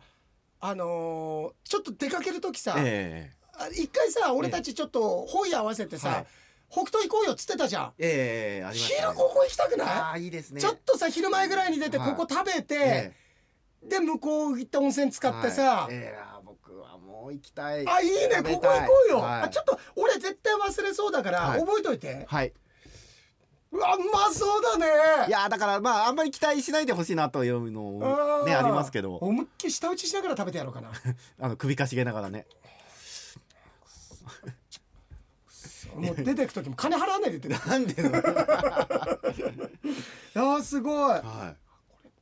[0.59, 3.31] あのーちょっと出かける時さ、え。
[3.53, 6.27] あ一回さ俺たちちょっと本屋合わせてさ、はい
[6.69, 9.13] 北斗行こうよっつってたじゃん、えええありましたね。
[9.13, 10.59] 昼ここ行きたくあなあいいですね。
[10.59, 12.11] いちょっとさ昼前ぐらいに出てはい。
[12.11, 13.13] ここ食べて、え
[13.83, 15.95] で向こう行った温泉使えってさ、はい。
[15.95, 17.87] ええあ僕はもう行きたい。
[17.87, 19.41] あいいねここ行こうよ、はい。
[19.43, 21.59] あちょっと俺絶対忘れそうだから、はい。
[21.59, 22.25] 覚えといて。
[22.27, 22.53] はい。
[23.71, 24.85] うわうまそうだね。
[25.27, 29.15] いやだからまああんまり期待しないでほしいなというのもねありますけど。
[29.15, 30.91] 思いっきり舌打ちしながら食べてやろうかな。
[31.39, 32.45] あの首かしげながらね
[35.99, 38.09] もう出てく時も金払わないで出てくなんでの。
[40.35, 41.11] あーすごい。
[41.11, 41.57] はい。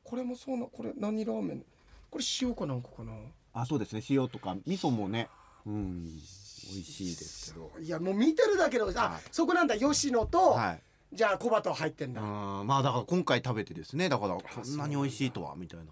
[0.03, 1.65] これもそうなこれ何ラーメン？
[2.09, 3.13] これ塩かなんかかな？
[3.53, 4.01] あそうですね。
[4.09, 5.29] 塩とか味噌もね。
[5.65, 6.05] うん。
[6.05, 7.71] 美味しいですけど。
[7.79, 9.21] いやもう見てるだけであ、はい。
[9.31, 10.81] そこなんだ吉野と、はい。
[11.13, 14.09] じゃあ小鳩入ってんだ、あまあだから今回食べてですね。
[14.09, 15.85] だからこんなに美味しいとはみたいな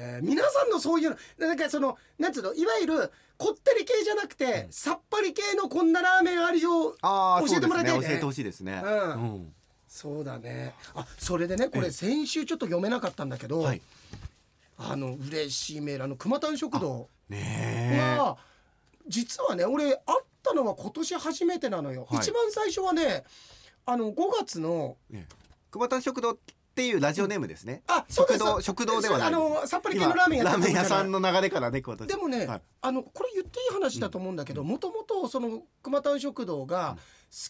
[0.00, 7.94] えー皆さんのそういうのなんかそのなんつうのいわゆるこってり系じゃなくて、さっぱり系のこんなラーメンあるよあ教えてもらいたいね。
[7.94, 8.82] そうです教えてほしいですね。
[8.84, 8.90] うん。
[8.90, 9.04] う
[9.38, 9.52] ん。
[9.86, 10.74] そうだね。
[10.94, 13.80] あそれでねこれ先週ちょっと読めなかったんだけど、はい。
[14.76, 17.08] あの嬉しいメールあの熊谷食堂。
[17.28, 18.16] ねえ。
[18.16, 18.36] が
[19.06, 19.98] 実はね俺会っ
[20.42, 22.18] たのは今年初めてなのよ、はい。
[22.18, 23.24] 一番最初はね
[23.86, 25.26] あの5月のね
[25.70, 26.38] 熊谷食堂
[26.78, 27.82] っていうラジオネームですね。
[27.88, 28.38] あそうです。
[28.38, 29.26] 食堂食堂ではない。
[29.26, 32.62] あのさっぱり系のラーメンやってラーメン屋さんのの流れからね熊谷でもね、はい。
[32.82, 37.02] あのこれ言っていい話だと思うんだけどもともとその熊谷食堂が好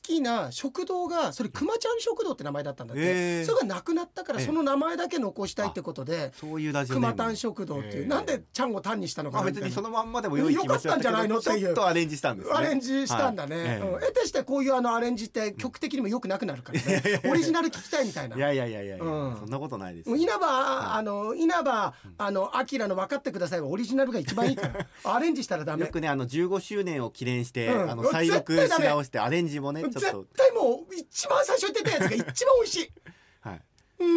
[0.02, 4.46] きな食堂がそれ熊ちゃん食堂って名前だったんだって、へーそれがなくなったからええ。
[4.46, 6.32] その名前だけ残したいってことで。
[6.34, 11.78] そういうラジオネーム熊谷食堂っていう、へーなんでちゃんを単にしたのか別にそのまんまでもよかったんじゃないのっていう。
[11.78, 13.66] アレンジしたんですねアレンジしたんだね、はい。
[13.66, 13.76] ええ。
[13.78, 17.20] うん、得てしてこういうあのアレンジって曲的にもよくなくなるからね。
[17.30, 18.36] オリジナル聞きたいみたいな。
[18.36, 19.36] いやいやいやいやうん。
[19.38, 24.86] そんなことないです稲葉、あの稲葉あのアキラの分かってくださいはオリジナルが一番いいから。
[25.04, 25.86] アレンジしたらダメ。
[25.86, 27.90] よくねあの15周年を記念して、うん。
[27.90, 32.92] あの再録し直してアレンジもねちょっ絶と対もう一番最初言ってたやつが一番美味しい。
[33.40, 33.62] はい。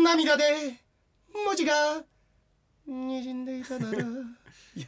[0.04, 0.44] 涙で
[1.46, 2.04] 文字が
[2.88, 3.98] 滲んでいたなら。
[4.74, 4.86] いや違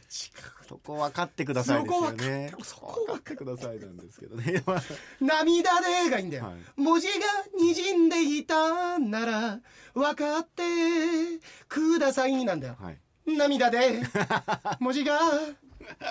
[0.66, 2.52] そこ分かってくださいですよね。
[2.62, 4.62] そこ分かってくださいなんですけどね。
[4.66, 4.82] まあ
[5.20, 6.54] 涙でがいいんだよ、はい。
[6.76, 7.14] 文字が
[7.58, 9.60] 滲んでいたなら
[9.94, 10.62] 分かって
[11.68, 12.76] くださいなんだよ。
[12.80, 12.98] はい。
[13.26, 14.00] 涙で
[14.80, 15.18] 文字が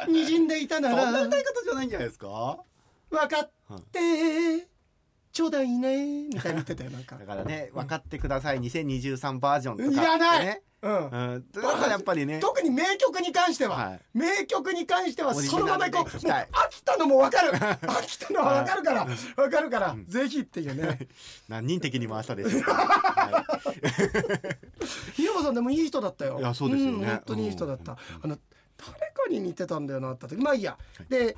[0.07, 2.63] 滲んでいたなそんなら歌い方じゃないんじゃないですか？
[3.13, 3.51] 分かっ
[3.91, 4.67] て
[5.31, 7.15] ちょうだいねみたいに言ってたよなんか。
[7.17, 10.61] だからね分かってください2023バージョンとか、ね、いらない。
[10.81, 11.07] うん。
[11.07, 12.39] うんだからやっぱりね。
[12.39, 14.01] 特に名曲に関しては、はい。
[14.13, 16.03] 名曲に関してはそのままいこう。
[16.03, 17.51] もう飽きたのも分かる。
[17.57, 19.05] 飽きたのは分かるから。
[19.05, 19.95] 分かるから。
[20.07, 21.07] ぜひっていうね。
[21.47, 23.45] 何人的に回したでしょうか、は
[25.13, 26.39] 広場 さんでもいい人だったよ。
[26.39, 27.05] いやそうですよね。
[27.05, 27.97] ん本当にいい人だった、うん。
[28.23, 28.37] あの
[28.77, 30.41] 誰かに似てたんだよなって時。
[30.41, 30.77] まあいいや、
[31.09, 31.37] で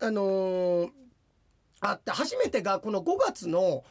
[0.00, 1.05] あのー
[1.90, 3.84] あって初めてがこの5月の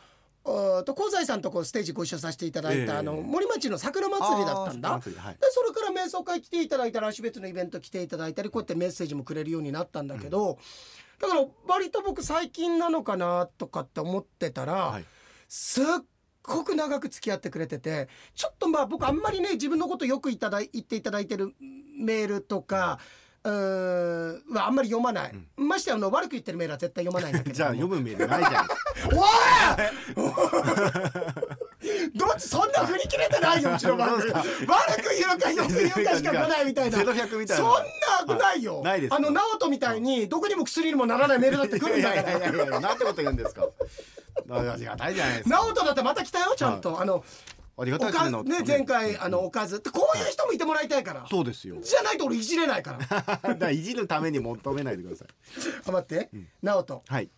[0.45, 2.99] と香西さんとこうステージご一緒させていただいた、ええ。
[2.99, 4.91] あの森町の桜祭りだったんだ。
[4.91, 5.01] はい。
[5.01, 5.11] で
[5.49, 10.59] それから瞑想会来ていただいたら別のイベント来ていただいたりこうやってメッセージもくれるようになったんだけど、
[11.19, 15.05] だから割と僕最近なのかなとかって思ってたら、はい。
[15.49, 15.85] すっ
[16.43, 21.55] ごく長く付き合ってくれててちょっとまあ僕あんまりね自分のことよくいただい言っていただいてる
[21.97, 22.99] メールとか。
[23.01, 28.65] うーんはあんまり読まない、ましてやあの悪く言ってるメールは絶対読まないんだけど じゃあ読むメールないじゃん。
[29.13, 29.27] おい！
[32.15, 34.31] どっちそんな振り切れてないようちの番組。
[34.31, 34.49] 悪く
[35.19, 36.97] 言うかよく言うかしか来ないみたいな。
[36.97, 37.63] ゼロ百みたいな。
[37.63, 37.69] そ
[38.33, 39.15] んなないよ、はいないですか？
[39.17, 43.67] あの直人みたいにどこにも薬にもならないメールだって来るんだかいやいやいやらいやなんてこと言うんですか？
[44.47, 44.63] 直
[45.73, 47.23] 人だってまた来たよちゃんと、あの
[47.77, 48.63] ありがたいですねね。
[48.65, 49.77] 前回あのおかず。
[49.77, 51.25] ってこういう人もいてもらいたいから。
[51.29, 51.77] そうですよ。
[51.81, 52.99] じゃないと俺いじれないから。
[53.25, 55.27] だからいじるために求めないでください。
[55.85, 56.29] あ 待って、
[56.61, 57.03] 直人。
[57.07, 57.29] はい。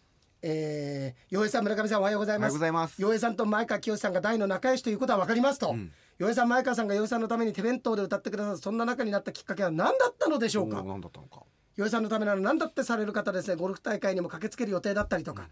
[0.44, 3.02] えー、洋平さん村上さんおはようございおはよますうございます。
[3.02, 5.92] 洋平さんと前川清さんが大の仲良しということは分かりますと、ん。
[6.20, 10.84] 洋平さん前川さんが洋平さんのために手弁当で歌ってくださるそんな仲になったきっかけは何だったのでしょうか？
[10.84, 11.44] 何だったのか。
[11.76, 13.56] 洋平さんのためなら何だってされる方ですね。
[13.56, 15.50] ゴルフ大会にも駆けつける予定だったりとか。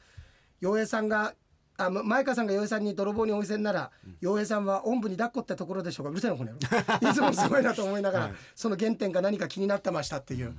[0.62, 1.34] 洋平さんが
[1.78, 6.12] あま前川さんが洋平さんに泥棒にお見せなら洋平さんはおんぶに抱っこってところでしょうか。
[6.12, 6.58] うるせえなこの野
[7.02, 7.10] 郎。
[7.12, 10.56] いつもすごいなと思いながら、その原点が何か気になってましたっていう、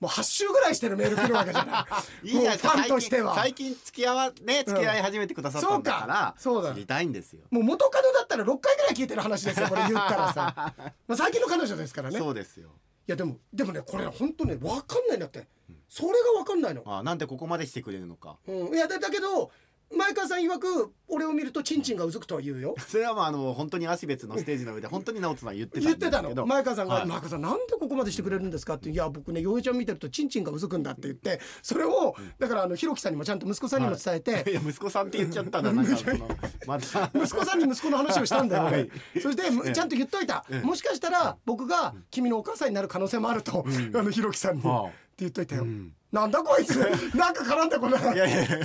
[0.00, 1.86] もう8週ぐらいしてるメール来るわけじゃな
[2.22, 2.28] い。
[2.28, 3.34] いいファンとしては。
[3.34, 6.74] 最近付き合わね付き合い始めてくださったんだから、そうかそうだ。
[6.74, 7.42] 知りたいんですよ。
[7.50, 10.74] もう元カノだったら6回ぐらい聞いてる話ですよこれ言ったらさ。
[11.08, 12.16] まあ最近の彼女ですからね。
[12.16, 12.70] いそうですよ。
[13.08, 15.46] やでもでもねこれ本当ね分かんないんだって。
[15.88, 18.36] それが分かんないの、あなんでここまでしてくれるのか。
[18.46, 19.50] うん、いやだだけど
[19.96, 22.74] 前川さん曰く俺を見るとチンチンがうずくとは言うよ。
[22.86, 26.34] それはまああの本当に足別のステージの上で本当に直人さん言ってたん言ってたの。
[26.46, 34.54] 前川さんが「はい前川さんなんでここまでしてくれるんですか?」って「いや僕ね洋平ちゃん見てるとチンチンがうずくんだ」って言ってそれをだからあのひろきさんにもちゃんと息子さんにも伝えて、い。
[34.54, 36.28] や息子さんって言っちゃったんだなんか その
[36.66, 37.10] また。
[37.14, 38.76] 息子さんに息子の話をしたんだよ、俺。
[38.76, 38.90] はい。
[39.22, 44.88] そしてちゃんと言っといた、もしかしたら僕が君のお母さんになる可能性もあると、あのひろきさんに、はあ。
[44.88, 45.92] って言っといたよ、ん。
[46.12, 46.76] なんだこいつ？
[47.14, 48.14] なんか絡んでこない。
[48.14, 48.58] いやいやいや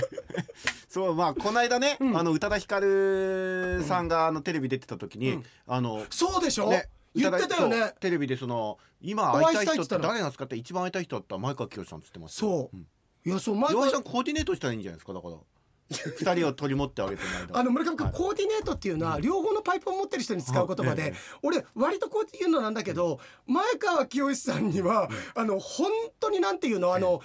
[0.94, 7.96] そうまあこの間ね、あの宇多田ヒカルさんがあのテレビ出てた時に、あのそうでしょ、ね言ってたよね。
[8.00, 12.70] テレビでその今お会いたい人って誰なんですかって一番会いたい人だったら前川清さんっつってますよ。
[12.70, 12.86] そう、ん。
[13.26, 15.14] いやそう前川さんコーディネートしたらいいんじゃないですか？
[15.14, 15.36] だから。
[15.90, 18.16] 二人を取り持ってあげて あの村上君、はい。
[18.16, 21.18] コーディネートっていうのは両方のパイプを持ってる人に使う言葉で、はいええ。
[21.42, 26.94] 俺割とこういうのなんだけど、前川清さんには、あの本当になんていうの？
[26.96, 27.22] あの、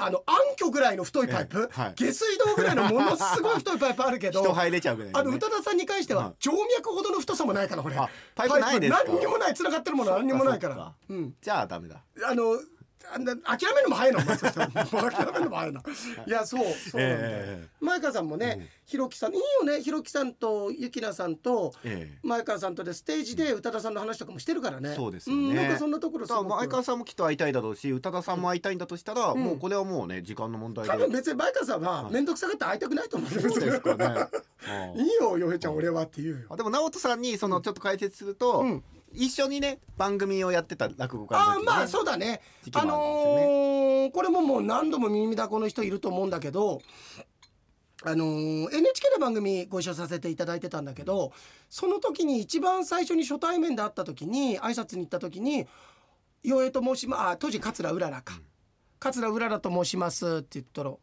[0.00, 1.94] あの暗渠ぐらいの太いパイプ、ええはい。
[1.96, 5.28] 下水道ぐらいのものすごい太いパイプあるけど人入れちゃうぐらいのね。
[5.28, 6.34] あの宇多田さんに関してははい。
[6.38, 7.96] 静脈ほどの太さもないからこれ。
[7.96, 9.04] あパイプないですか？
[9.06, 10.92] 何にもない繋がってるもの何にもないから。
[11.08, 11.34] うん。
[11.42, 12.00] じゃあダメだ。
[12.24, 12.58] あの
[13.14, 14.36] 諦めるのも早いのお前。
[14.36, 15.82] そしたらもう諦めるのも早いな。
[16.26, 19.82] いやそうそうなんだよ、ええ前川さんもね、ひろきさんいいよね。
[19.82, 22.18] ひろきさんとゆきなさんとええ。
[22.22, 25.52] 前川さんとでステージで宇多田さんの話とかもしてるからね、そうですよね。
[25.52, 29.38] んなんかそんなところすだか前川さんもきっと会いたいだろうし宇多田さんも会いたいんだとしたら、ん。
[29.38, 30.90] もうこれはもうね時間の問題で。
[30.90, 34.04] 多分別に前川さんは面倒くさがって会いたくないと思うんですかね。
[34.06, 34.28] あ
[34.96, 36.46] いいよよへちゃん俺はって言うよ。
[36.50, 42.40] あでも直人さんにそのちょっと解説すると、うん一緒にね番組をやってた落語家の時に、ね、ああまあそうだね。
[42.42, 42.96] あ時期もあの
[43.36, 44.08] ね。
[44.08, 46.80] ーこれももう何度も耳だこの人いると思うんだけど
[48.04, 51.32] あのー NHK で番組ご一緒させていただいてたんだけど
[51.68, 55.66] その時に一番最初に初対面で会った時に挨拶に行った時に
[56.42, 58.40] 「陽平と申しまあ当時桂うららか、
[59.00, 60.98] 桂うららと申します」って言ったら「あれ？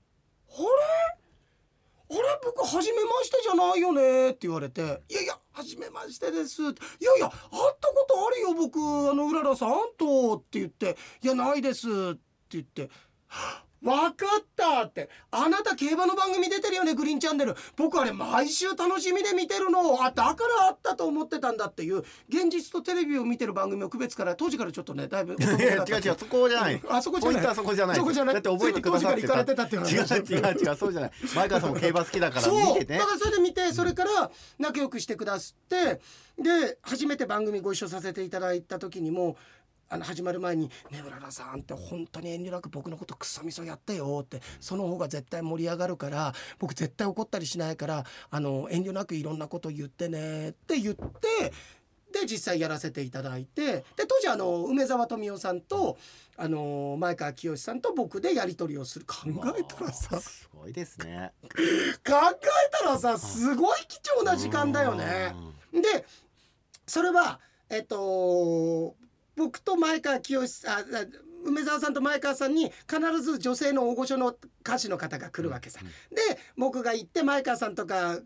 [2.09, 2.39] あれ？
[2.43, 6.71] 僕初めましてじゃないよね」って言われて「いやいや初めましてです」いや
[7.17, 8.79] いや会ったことあるよ僕。
[8.79, 12.89] あのうららさんと」って言って「いやないです」って言って
[13.85, 17.55] 「分かった」って「あなた競馬の番組出てるよねグリーンチャンネル。
[17.77, 20.03] 僕あれ毎週楽しみで見てるの。
[20.03, 21.99] あだからあったと思ってたんだ」っていう。
[22.27, 26.81] 現実とテレビを見てる番組を区別から当時からちょっとねだいぶいや 違う違うそこじゃない。
[26.89, 27.33] あそこじゃない。
[27.35, 27.95] ポイントはそこじゃない。
[27.95, 28.33] そこじゃない。
[28.33, 29.95] だって覚えてくださって当時から行かれてたっていう話。
[29.95, 31.11] 違う違う違うそうじゃない。
[31.35, 32.73] 前川さんも競馬好きだからそう。
[32.79, 32.99] 見てね。
[32.99, 36.01] だからそれで見てそれから仲良くしてくださって。
[36.37, 39.37] で初めて番組ご一緒させていただいた時にも
[39.89, 51.53] あの始まる前に「ねうららさんって本当に遠慮なく僕のことクソみそやってよ」ってその方が絶対盛り上がるから僕絶対怒ったりしないからあの遠慮なくいろんなこと言ってねって言って。
[52.15, 55.97] で実際やらせていただいてで当時あの梅沢富美男さんと
[56.37, 59.15] あの前川清さんと僕でやり取りをする考
[59.57, 61.49] えたらさすごいですね考
[62.05, 65.35] えたらさすごい貴重な時間だよね。
[65.73, 66.05] で
[66.87, 68.95] それはえっと
[69.35, 71.05] 僕と前川清さんああ
[71.45, 75.79] 梅沢さんと前川さんに必ず女性の大御所の歌手の方が来るわけさ。
[76.09, 78.19] で僕が行って前川さんとか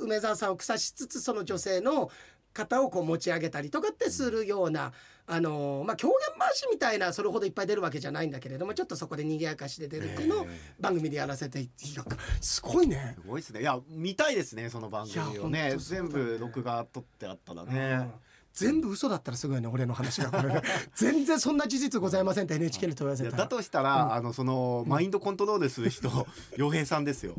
[0.00, 2.10] 梅沢さんを腐しつつその女性の
[2.54, 4.92] 方をこう持ち上げたりとかってするような、
[5.26, 10.46] あのまあ狂言回しみたいなそれほどいっぱい出るわけじゃないんだけれどもちょっとそこで賑やかしで出るっていうのを
[10.80, 12.04] 番組でやらせていや
[12.40, 13.16] すごいね。
[13.20, 13.60] すごいですね。
[13.60, 15.76] いや見たいですねその番組をね。
[15.78, 18.10] 全部録画撮ってあったらね
[18.58, 20.62] 全部嘘だったらすごいね俺の話がこれね
[20.94, 27.34] 全然そんな事実ございませんって NHK に問い合わせただとしたら、あのそのマインドコントロールする人洋平さんですよ。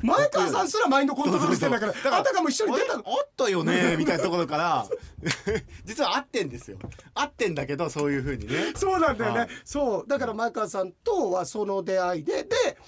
[0.00, 2.20] 前川さんすらマインドコントロールしてんだからそうそうそう。
[2.20, 3.02] あたかも一緒に出たあっ
[3.36, 4.86] たよねみたいなところから
[5.84, 6.78] 実は合ってんですよ。
[7.14, 8.72] 合ってんだけどそういうふうにね。
[8.74, 9.48] そうなんだよね、はい。
[9.64, 10.08] そう。
[10.08, 12.78] だから前川さんとはその出会いでで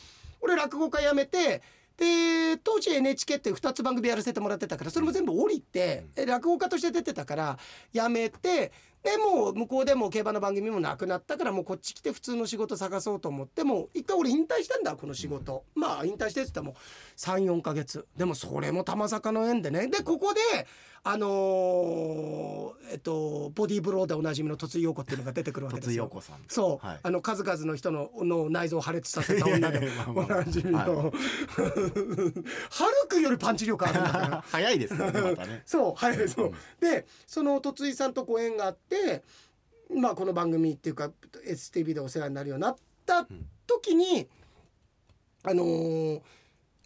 [0.41, 1.63] 俺落語家辞めて
[1.99, 7.59] で当時 NHK って2つ番組やらせてもらってたからそれも全部降りて、え落語家として出てたから
[7.93, 16.75] 辞めてでもう向こうでも競馬の番組もなくなったからもうこっち来て普通の仕事探そうと思ってもう一回俺引退したんだこの仕事、まあ引退してって言ったらもう
[17.17, 18.07] 34ヶ月。
[18.17, 19.89] でもそれも玉坂の縁でね。
[19.89, 20.41] でここで
[21.05, 26.11] あのーえっとボディーブローでおなじみの突井陽子っていうのが出てくるわけですよ。
[26.49, 27.01] そう、はい。
[27.03, 30.85] あの数々の人のの内臓を破裂させた女でおあなじみの、は
[32.71, 34.45] ハルクよりパンチ力あるんだから。
[34.51, 35.63] 早いですねまたね。
[35.67, 36.29] そうはい。
[36.29, 36.55] そううん。
[36.81, 39.23] でその突井さんとご縁があって
[39.95, 41.11] まあこの番組っていうか
[41.47, 43.27] STV でお世話になるようになった
[43.67, 44.29] 時に、
[45.43, 46.21] あのー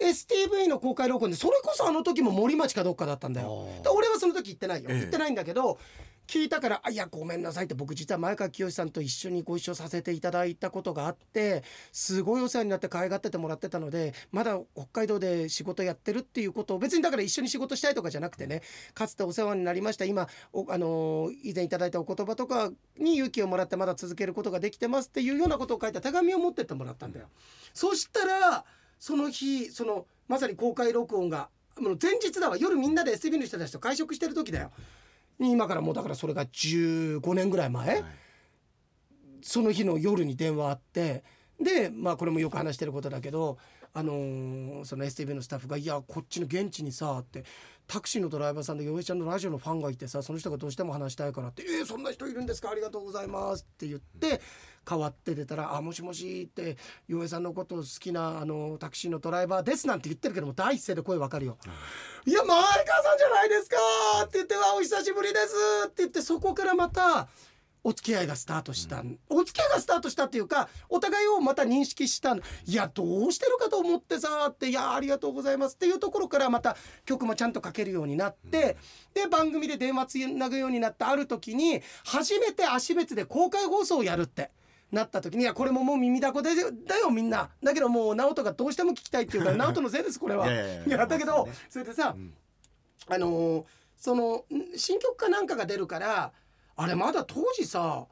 [0.03, 3.69] STV の公開録音でそれこそあの時も森町かどっかだったんだよ。
[3.95, 5.79] 俺はその時行ってないよ、ええ行ってないんだけど
[6.27, 18.63] 聞いたから「あいやごめんなさい」って僕実は前川清さんと一緒にご一緒させていただいたことがあってすごいお世話になって可愛がっててもらってたのでまだ北海道で仕事やってるっていうことを別にだから一緒に仕事したいとかじゃなくてね
[18.95, 27.29] かつてお世話になりました今おあのー以前いただいたお言葉とかに勇気をもらってまだ続けることができてますっていうようなことを書いた手紙を持ってってもらったんだよ。
[27.75, 28.65] そしたら
[29.03, 32.57] その日そのまさに公開録音がもう前日だわ。
[32.57, 34.71] 夜みんなで STV の人たちと会食してる時だよ。
[35.41, 38.05] に今からもうだからそれが15年ぐらい前、はい。
[39.43, 41.25] その日の夜に電話あって
[41.61, 43.59] でまあこれもよく話してることだけど、
[43.93, 47.45] あのーその STV のスタッフが「いやこっちの現地にさ」って
[47.89, 52.71] タクシーのドライバーさんで洋平ちゃんのラジオのファンがいてさその人がどうしても話したいからって「えー、そんな人いるんですか？
[52.71, 54.41] ありがとうございます」って言って
[54.89, 56.77] 変わって出たら「あもしもし」って
[57.09, 61.59] 「洋平さんのこと好きなあのタクシーのドライバーです」なんて言ってるけども第一声で声わかるよ。
[62.27, 63.77] いや前川さんじゃないですか
[64.25, 65.55] って言って「わお久しぶりです」
[65.87, 67.29] って言ってそこからまた
[67.85, 72.41] お付き合いがスタートした、お付き合いがスタートしたっていうかお互いをまた認識したい
[72.73, 78.77] やどうしてるかと思ってさって「いやありがとうございます」っていうところからまた曲もちゃんと書けるようになって、
[79.15, 84.51] で番組で電話つなぐようになったある時に初めて足別で公開放送をやるって。
[84.93, 87.51] なった時にいやこれももう耳だこでだよみんな。
[87.63, 90.47] だけどもう直人がどうしても聞きたいっていうから 直人のせいですこれは。
[90.51, 91.53] いやだけどそうね。
[91.71, 92.35] それでさ、うん。
[93.09, 93.65] あのー
[93.97, 96.33] そのん新曲かなんかが出るから
[96.75, 98.07] あれまだ当時さ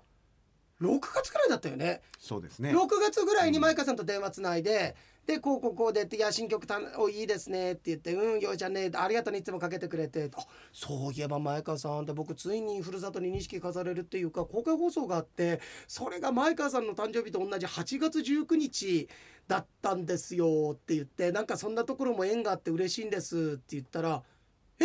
[0.80, 2.00] 6月ぐらいだったよね。
[2.18, 2.70] そうですね。
[2.70, 19.08] 6月ぐらいにマイカさんと電話つないででこうこうこうでって「いや新曲たおいいですね」って言って「うんよいちゃんねありがとうねいつもかけてくれて」あそういえば前川さんって僕ついにふるさとに錦飾れるっていうか公開放送があってそれが前川さんの誕生日と同じ8月19日
[19.46, 24.22] だったんですよって言ってなんかそんなところも縁があって嬉しいんですって言ったら
[24.80, 24.84] 「え？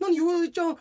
[0.00, 0.16] 何？
[0.16, 0.76] よいちゃん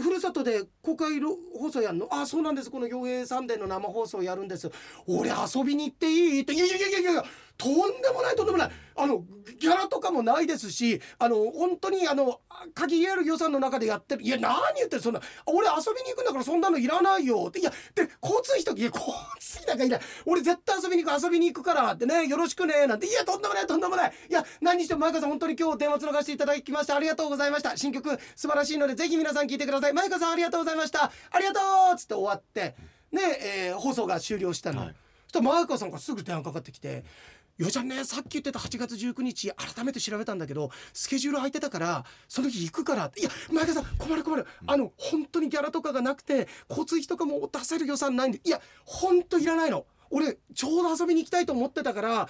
[0.00, 2.08] ふるさとで公開放送やんの？
[2.10, 2.70] あそうなんです。
[2.70, 4.70] この傭兵サンデーの生放送やるんです。
[5.06, 6.40] 俺遊びに行っていい？
[6.42, 6.52] って。
[6.52, 7.24] いやいやいやいやいや。
[7.60, 8.70] とんでもないとんでもない。
[8.96, 9.24] あの
[9.58, 12.40] ギャラとかもないですしあの本当にあの
[12.74, 14.22] 限りある予算の中でやってる。
[14.22, 15.20] いや何言ってるそんな。
[15.46, 17.46] 俺遊びに行くんだからそんなのいらないよ。
[17.48, 20.00] っていやで交通費とかいや交通費なんかいない。
[20.26, 23.06] 俺絶対遊びに行く遊びに行くからってねよろしくねなんて。
[23.06, 24.12] いやとんでもないとんでもない。
[24.28, 27.76] いや何にしても前川さん本当に今日電話つながせていただきましてありがとうございました。
[27.76, 29.92] 新曲素晴らしいのでぜひ皆さん聞いてください。
[29.92, 31.04] 前川さんありがとうございました。
[31.04, 31.60] ありがと
[31.92, 32.74] うっつって終わって。
[33.12, 33.20] ね
[33.68, 34.94] えー放送が終了したの、はい。
[35.26, 37.04] そしたら前川さんがすぐ電話かかってきて
[37.60, 44.46] 「よちゃんねさっき言ってた8月19日改めて調べたんだけどスケジュール空いてたからその日行くから」って「いや前川さん困る困る。
[44.66, 48.40] あの本当にギャラとかがなくて交通費とかも出せる予算ないんで。
[48.42, 49.84] いや本当いらないの。
[50.08, 52.28] 俺ちょうど遊びに行きたいと思ってたから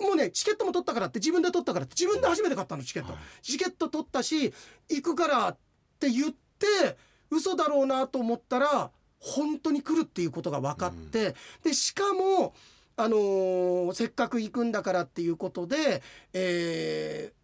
[0.00, 3.22] もうねチケットも取ったからって自分で取ったからって自分で初めて買ったのチケット、はい。
[3.42, 4.52] チケット取ったし
[4.88, 5.56] 行くからっ
[6.00, 6.98] て言って
[7.30, 8.90] 嘘だろうなと思ったら
[9.22, 12.54] 本当に来るっていうことが分かって、でしかも、
[12.96, 16.02] あのーせっかく行くんだからっていうことで、
[16.32, 17.42] えー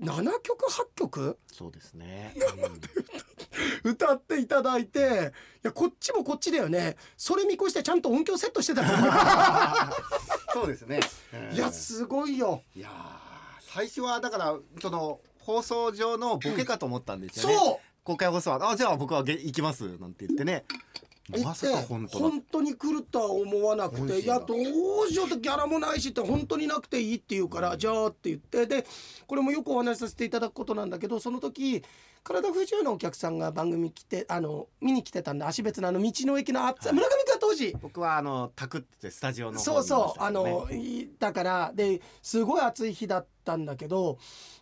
[0.00, 1.38] 7曲8曲？
[1.52, 2.34] そうですね、
[3.84, 6.96] 歌っていただいていやこっちもこっちだよね。
[7.18, 8.82] それ見越してちゃんと音響セットしてた
[10.54, 11.00] そうですね、
[11.52, 12.62] いやすごいよ。
[12.74, 17.76] いやー最初はだからその放送上のボケかと思ったんですよね、そう。
[18.02, 20.64] 公開放送は「あじゃあ僕はげ行きます」なんて言ってね
[21.28, 22.28] まさか本当だ。
[22.30, 28.86] 本当に来るとは思わなくていやどうしようとギャラもないしって本当になくていいって言うから、じゃあって言ってで
[29.26, 31.84] これもよくお話しさせていただくことなんだけどその時
[32.22, 36.92] 体不自由なお客さんが番組来てあの見に来てたんで足別のあの道の駅のあっ、はい。
[36.92, 37.76] 村上君は当時。
[37.80, 44.18] 僕はあのタクってスタジオの方そうそうあのいだからですごい暑い日だったんだけど、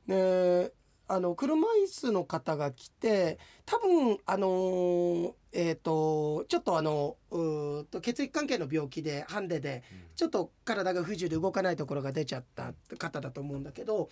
[0.07, 0.71] ね、
[1.09, 9.83] あの車椅子の方が来て多分あのーえっ、とちょっとあのうと血液関係の病気でハンデで
[10.15, 14.09] ちょっと体が不自由で動かないところが出ちゃった方だと思うんだけど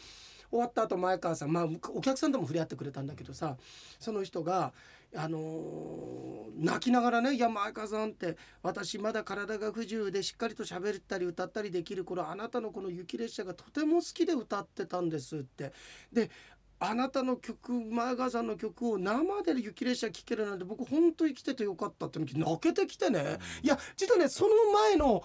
[0.50, 3.56] 終わった後前川さんまあお客さんとも触れ合ってくれたんだけどさ
[3.98, 4.72] その人が
[5.14, 15.72] あのー泣きながらね「いや前川さんって私まだ体が不自由でしっかりと喋ったり歌ったりできる頃あなたのこの雪列車がとても好きで歌ってたんです」って。
[16.12, 16.30] で
[16.78, 25.22] あなたの曲前川さんの曲を生で雪列車聴けるなんて僕本当に来ててよかったって泣けてきてね、いや実はねその前の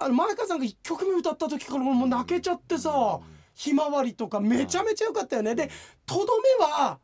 [0.00, 3.20] あの前川さんが1曲目歌った時から俺もう泣けちゃってさ
[3.54, 5.54] 「ひまわり」とかめちゃめちゃ良かったよね。
[5.54, 5.70] で
[6.06, 6.98] とどめは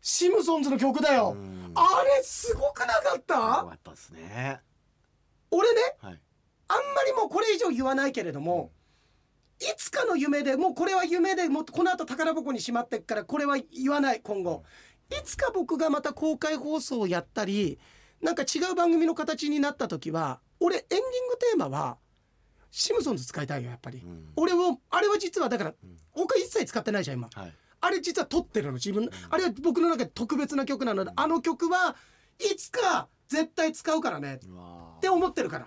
[0.00, 1.34] シムソンズの曲だよ。
[1.36, 1.72] うん。
[1.74, 4.60] あれすごくなかっよたかったですね。
[5.50, 6.20] 俺ねはい。
[6.68, 8.77] あんまりもうこれ以上言わないけれども、い
[9.60, 14.62] いつかの夢でもうこれは夢でもうこの後宝箱にしまってっからこれは言わない今後
[15.10, 17.78] いつか僕がまた公開放送をやったり
[18.22, 21.96] なんか違う番組の形になった時は俺エンディングテーマは
[22.70, 25.74] シムソンズ使いたいよやっぱり、うん俺もあれは実はだから
[26.12, 31.94] 他一切使ってないじゃん今はいあれ実は撮ってるの自分、あれは僕の中で特別な曲なので、あの曲は
[32.40, 35.66] いつか絶対使うからねって思ってるから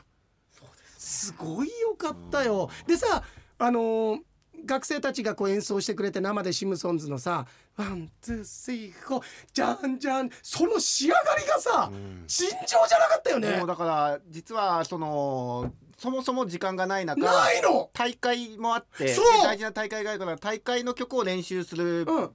[0.97, 2.69] すごいよかったよ。
[2.85, 3.23] でさ
[3.63, 4.19] あのー
[4.63, 7.47] 学生たちがこう演奏してくれて生でシムソンズのさ
[7.77, 12.23] 「ワンツースリーフォーじゃんじゃん」その仕上がりがさうん。
[12.27, 13.57] 尋常じゃなかったよね。
[13.57, 13.67] もう。
[13.67, 17.89] だから実はそのそもそも時間がない中ないの！
[17.93, 19.25] 大会もあってそう！
[19.37, 22.29] で大事な大会があるから大会の曲を練習する、うん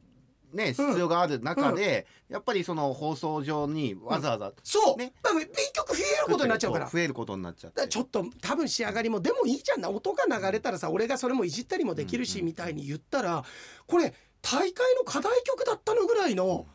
[0.52, 5.12] ね、必要がある中で、やっぱりその放送上にわざわざそう、ね。
[5.22, 6.88] だから一曲増えることになっちゃうから。
[6.88, 7.36] 増えること。
[7.36, 9.90] になっちゃってちょっと多分仕上がりもでもいいじゃんな。
[9.90, 12.46] 音が流れたらさ俺がそれもいじったりもできるしうん。
[12.46, 13.44] みたいに言ったら
[13.86, 16.66] これ大会の課題曲だったのぐらいの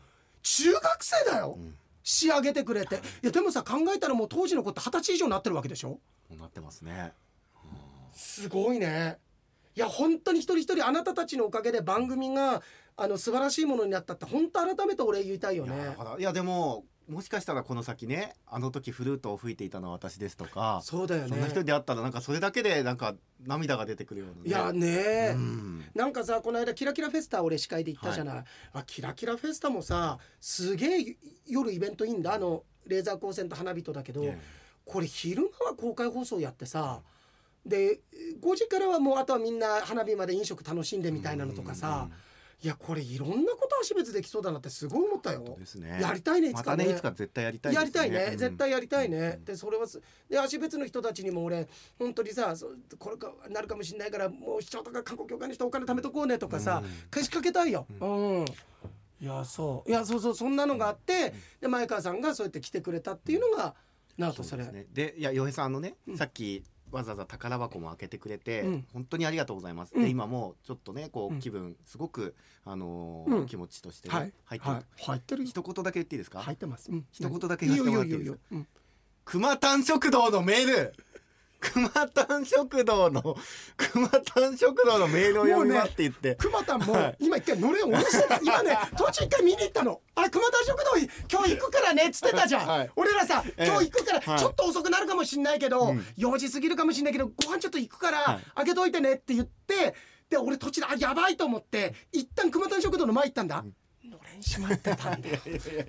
[0.42, 1.56] 中学生だよ。
[1.58, 1.74] うん。
[2.04, 2.96] 仕上げてくれて。
[2.96, 5.98] いやでもさ考えたらもう当時の子って二十歳以上になってるわけでしょ？
[6.38, 7.12] なってますね。
[8.14, 9.18] すごいね。
[9.74, 12.62] いや本当に一人一人あなたたちのおかげで番組が
[12.96, 15.96] あの素晴らしいものになったって本当改めて俺言いたいよね。
[16.18, 23.14] いやでももしかしたらこの先ねあの時フルートを吹いていたのは私ですとかそうだよそんな人にね出会ったらなんかそれだけでなんか
[23.44, 25.84] 涙が出てくるような、ね、いやねうん。
[25.94, 31.16] なんかさこの間キラキラフェスタ俺司会で行ったじゃない、あキラキラフェスタもさすげえ
[31.46, 34.40] 夜イベントいいんだあのレーザー光線と花火とだけど、ね
[34.84, 37.02] これ昼間は公開放送やってさ
[37.64, 38.00] で
[38.42, 42.08] 5時からはもうあとはみんな花火まで飲食楽しんでみたいなのとかさ
[42.64, 45.42] いやこれいろんなこと足別できそうだなってすごい思ったよ。
[45.44, 45.58] そう。
[45.58, 45.98] ですね。
[46.00, 46.84] やりたいねいつまかね。
[46.84, 48.38] たねいつか絶対やりたいですやりたいね、うん。
[48.38, 49.44] 絶対やりたいね、うん。
[49.44, 50.00] でそれはす
[50.30, 56.90] で足別の人たちにも俺本当にさそこれかなるかもしれないからもう市長とか観光協会の人お金貯めとこうねとかさ、うん。
[57.10, 58.44] 貸しかけたいよ、うん。
[59.20, 59.90] いやそう。
[59.90, 63.74] いやそうそうそんなのがあって、で前川さんがそうやって来てくれたっていうのが
[64.18, 64.62] なとそれ。
[64.62, 64.86] ですね。
[64.92, 66.16] でいや洋平さんあのね、うん。
[66.16, 66.62] さっき
[66.92, 68.86] わざわざ宝箱も開けてくれて、うん。
[68.92, 70.02] 本当にありがとうございます、うん。
[70.02, 71.40] で今もうちょっとねこううん。
[71.40, 72.34] 気分すごく
[72.64, 73.46] あのーうん。
[73.46, 74.32] 気持ちとしてね、はい。
[74.44, 74.84] 入ってる、はい。
[74.98, 75.42] 入ってる。
[75.42, 78.38] よ一言だけ言っていいですか、入ってます、うん、一言だけ言わせてもらっていいですか？
[79.24, 80.94] 熊丹食堂のメール
[81.62, 83.36] 熊丹食堂の
[83.76, 86.36] 熊丹食堂のメールを読みますって言って、
[86.86, 87.16] もはい。
[87.20, 88.38] 今一回のれん下ろしてた。
[88.42, 90.00] 今ね途中一回見に行ったの。
[90.16, 90.98] あ熊田食堂
[91.30, 92.90] 今日行くからねっつってたじゃん、はい。
[92.96, 93.66] 俺らさええ。
[93.66, 94.38] 今日行くからはい。
[94.40, 96.06] ちょっと遅くなるかもしんないけど、うん。
[96.18, 98.44] 4時過ぎるかもしんないけどご飯ちょっと行くからはい。
[98.56, 99.94] 開けといてねって言って
[100.28, 103.64] で俺途中であやばいと思って一旦熊田食堂の前行ったんだ、
[104.12, 105.38] のれん閉まってたんだよ。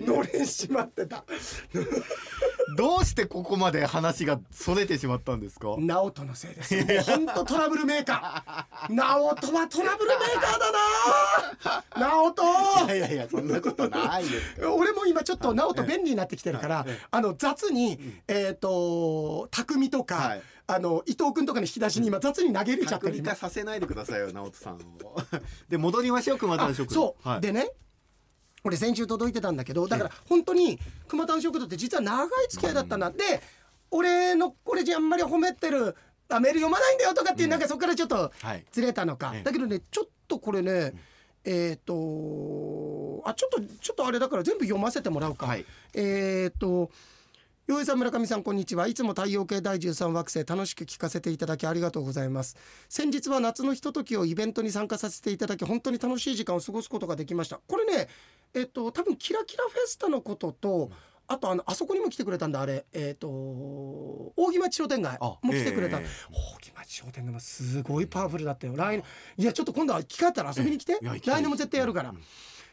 [0.00, 1.24] のれん閉まってた。
[2.76, 5.76] どうしてここまで話がそれてしまったんですか？
[5.78, 6.74] 直人のせいです。
[6.74, 8.88] よもうほんとトラブルメーカー。
[8.94, 12.08] 直人はトラブルメーカーだな。
[12.08, 12.86] 直人。
[12.86, 16.86] いやいやいやそんなことないです俺も今ちょっと直人便利になってきてるから、はい。
[17.10, 20.42] あの雑に、えっ、と匠とか、はい。
[20.66, 24.80] あの伊藤君とかの引き出しに今雑に投げ入れちゃってるさせないでくださいよ直人さんを。
[25.68, 26.94] で戻りましょう熊田あの食堂。
[26.94, 27.70] そう、はい、でね
[28.64, 33.42] 俺先週届いてたんだけどだから本当に熊丹食堂って実は長い付き合いだったんだ、で
[33.90, 35.94] 俺のこれじゃあんまり褒めてる
[36.30, 38.64] あメール読まないんだよとかっていう、なんかそこからちょっとはい。
[38.72, 39.42] ずれたのか、ええ。
[39.42, 40.94] だけどねちょっとこれね、
[41.44, 45.66] えっ、とあちょっとちょっとあれだから全部読ませてもらうか、はい。
[45.92, 46.90] えっ、と
[47.66, 48.88] 洋平さん村上さんこんにちは。
[48.88, 52.58] いつも太陽系第13惑星楽しく聞かせていただきありがとうございます。
[52.90, 57.58] 先日は夏のひとときをイベントに参加させていただき本当に楽しい時間を過ごすことができました。
[57.66, 58.08] これね
[58.52, 60.90] えっと多分キラキラフェスタのことと
[61.26, 62.84] あとあのあそこにも来てくれたんだあれ。
[62.92, 66.06] えっと大木町商店街も来てくれた、ええ。
[66.30, 69.04] 大木町商店街もすごいパワフルだったよ来年
[69.38, 72.18] いやちょっと今度は機会あったら遊びに来て来年も絶対やるからうん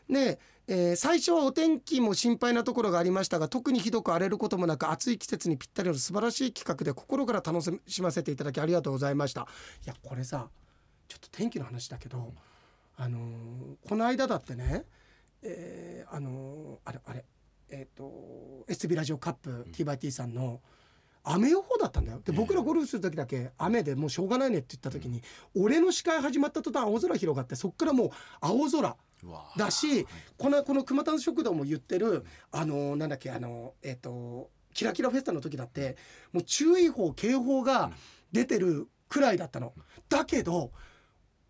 [0.09, 0.39] で、
[0.73, 9.41] えー最初はお天気も心配なところがありましたが特にひどく荒れることもなく暑い季節にぴったりの素晴らしい企画で心から楽しませていただきありがとうございました。
[9.85, 10.47] いやこれさ
[11.09, 12.33] ちょっと天気の話だけど、
[12.95, 14.85] あのーこの間だってね、
[15.43, 17.25] えーあのーあれあれ
[17.69, 20.61] えっ、と SB ラジオカップ T/T さんの
[21.23, 22.21] 雨予報だったんだよ。
[22.23, 25.21] で僕らゴルフする時だけ雨でもうしょうがないねって言った時に、
[25.55, 28.09] 俺の視界始まった途端青空広がってそっからもう
[28.41, 28.95] 青空
[29.55, 30.07] だし
[30.37, 35.97] このこの熊田食堂も言ってるあのなんだっけあのえっ、とキラキラフェスタの時だって
[36.31, 37.91] もう注意報警報が
[38.31, 39.73] 出てるくらいだったの。
[40.09, 40.71] だけど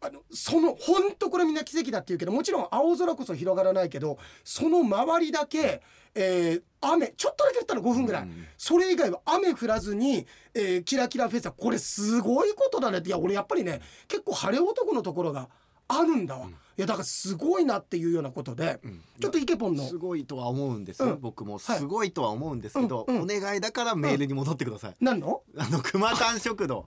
[0.04, 5.82] あのその本当これみんな奇跡だって言うけどもちろん青空こそ広がらないけどその周りだけ、
[6.16, 8.46] えー雨ちょっとだけ降ったの5分ぐらい、うん。
[8.58, 10.26] それ以外は雨降らずに、
[10.56, 13.10] えーキラキラフェスタこれすごいことだねって。
[13.10, 15.48] いや俺やっぱりね結構晴れ男のところが
[15.88, 19.02] あるんだわ、いやだからすごいなっていうようなことで、うん。
[19.22, 19.84] ちょっとイケポンの。
[19.84, 21.20] すごいとは思うんです、うん。
[21.22, 21.60] 僕も。
[21.60, 21.78] はい。
[21.78, 23.22] すごいとは思うんですけど、うんうん。
[23.24, 25.44] お願いだからメールに戻ってください、何の？
[25.56, 26.86] あの熊食堂。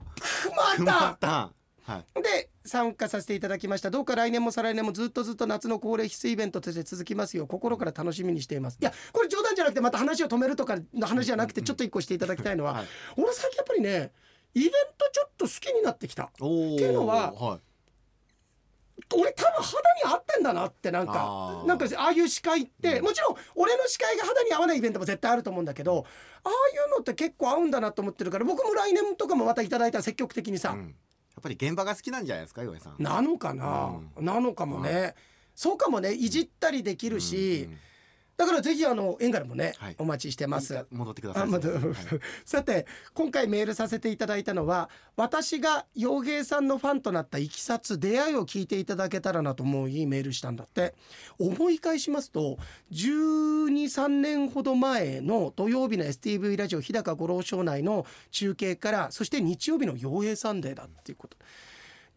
[0.77, 1.17] 熊
[1.85, 2.21] はい。
[2.23, 3.91] で参加させていただきました。
[3.91, 7.43] どうか来年も再来年もずっとずっと夏の恒例必須イベントとして続きますよ。
[7.43, 8.79] う心から楽しみにしています。
[8.81, 12.85] いやこれ冗談じゃなくてまた話を止めるとかの話じゃなくてちょっと一個していただきたいのは、はい。
[13.17, 14.11] 俺最近やっぱりね
[14.55, 16.23] イベントちょっと好きになってきた。
[16.23, 17.59] っていうのははい。
[19.13, 26.05] 俺多分肌に合ってんだなってなんかなんかああいう司会って、もちろん俺の司会が肌に合わないイベントも絶対あると思うんだけど
[26.43, 26.53] ああい
[26.87, 30.79] うのって結構合うんだなと思ってるから僕も来年とかもまたいただいたら積極的にさ、うん。
[30.79, 30.85] や
[31.39, 32.95] っぱり現場が好きなんじゃないですか岩井さん。
[33.01, 35.15] なのかな、なのかもね、
[35.53, 36.13] そうかもね。
[36.13, 37.79] いじったりできるし、うんうん
[38.37, 39.95] だからぜひあの縁からもね、はい。
[39.97, 40.85] お待ちしてます。
[40.91, 41.43] 戻ってください。
[41.43, 41.59] あま
[42.43, 50.93] さて今回メールさせていただいたのは私が洋平さんのファンとなったいきさつ出会いを聞いていただけたらなと思いメールしたんだって。
[51.39, 52.57] 思い返しますと
[52.91, 61.37] 123年ほど前の土曜日の STV ラジオ日高五郎省内の中継からそして日曜日の洋平サンデーだっていうこと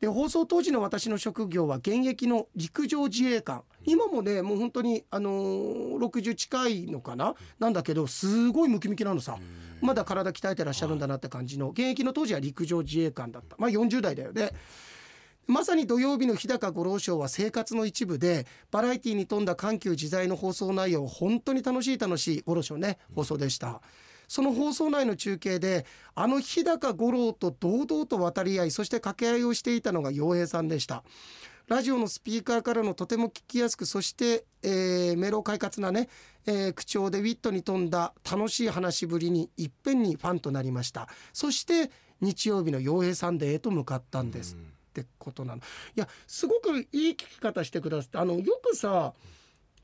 [0.01, 3.63] で放送当時の私の職業は現役の陸上自衛官。
[3.85, 7.35] 今もねもう本当にあのー60近いのかな？
[7.59, 9.37] なんだけどすごいムキムキなのさ。
[9.81, 11.71] まだ体鍛えてらっしゃるんだなって感じの。
[11.71, 13.57] 現役の当時は陸上自衛官だった。
[13.59, 14.53] まあ40代だよね。
[15.47, 23.81] まさに土曜日の日高五郎賞は生活の一部でバラエティに富んだ緩急自在の放送内容本当に楽しい楽しい五郎賞ね放送でした。
[24.29, 31.03] その放送内の中継であの日高五郎と堂々と渡り合いそして掛け合いをしていたのが陽平さんでした。
[31.67, 36.09] ラジオのスピーカーからのとても聞きやすくそして、えーメロ快活なね、
[36.47, 41.09] えー口調でウィットに富んだ楽しい話ぶりにいっぺんにファンとなりました。
[41.35, 41.91] そして
[42.23, 44.55] 日曜日の陽平サンデーへと向かったんです。
[44.55, 44.59] っ
[44.95, 45.59] てことなの。
[45.59, 45.63] い
[45.97, 49.13] やすごくいい聞き方してくださってあのよくさ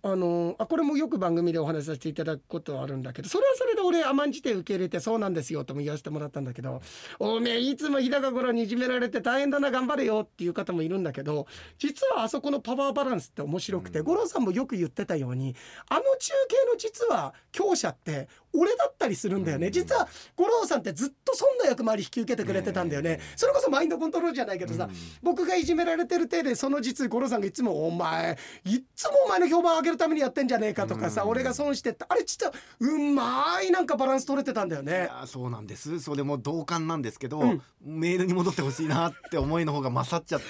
[0.07, 6.83] あのあこれもよく番組でお話しさせていただくことはあるんだけどそれはそれで俺甘んじて受け入れてそうなんですよとも言わせてもらったんだけど
[7.19, 11.47] おめえいつも日高五郎にいじめられて大変だな頑張れよっていう方もいるんだけど
[11.79, 15.57] 実はあそこのパワーバランスって面白くて、五郎さんもよく言ってたように
[15.89, 24.89] あの中継の実は強者って俺だったりするんだよね、実は五郎さんってずっとそんな役回り引き受けてくれてたんだよね、それこそマインドコントロールじゃないけどさ、
[25.23, 34.93] 僕がいじめられてる体でその実五郎さんがいつも「お前いっつもお前の評判上げるためにやってんじゃねえか」とかさ、俺が損してってあれ実はうまいなんかバランス取れてたんだよいね。
[35.11, 36.01] やそうなんです。
[36.01, 37.63] それも同感なんですけど、うん。
[37.81, 40.47] メールに戻ってほしいなって思いの方が勝っちゃって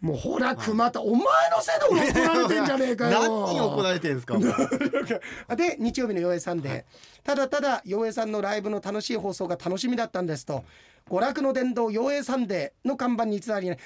[0.00, 3.20] もうほら熊田お前のせいで俺怒られてんじゃねえかよ。
[3.46, 4.38] 何に怒られてるんですか
[5.56, 6.86] で日曜日の洋江さんで、
[7.22, 10.64] ただただ洋江さんのライブの楽しい放送が楽しみだったんですと。
[11.08, 13.76] 娯楽の殿堂洋平サンデーの看板につながり、え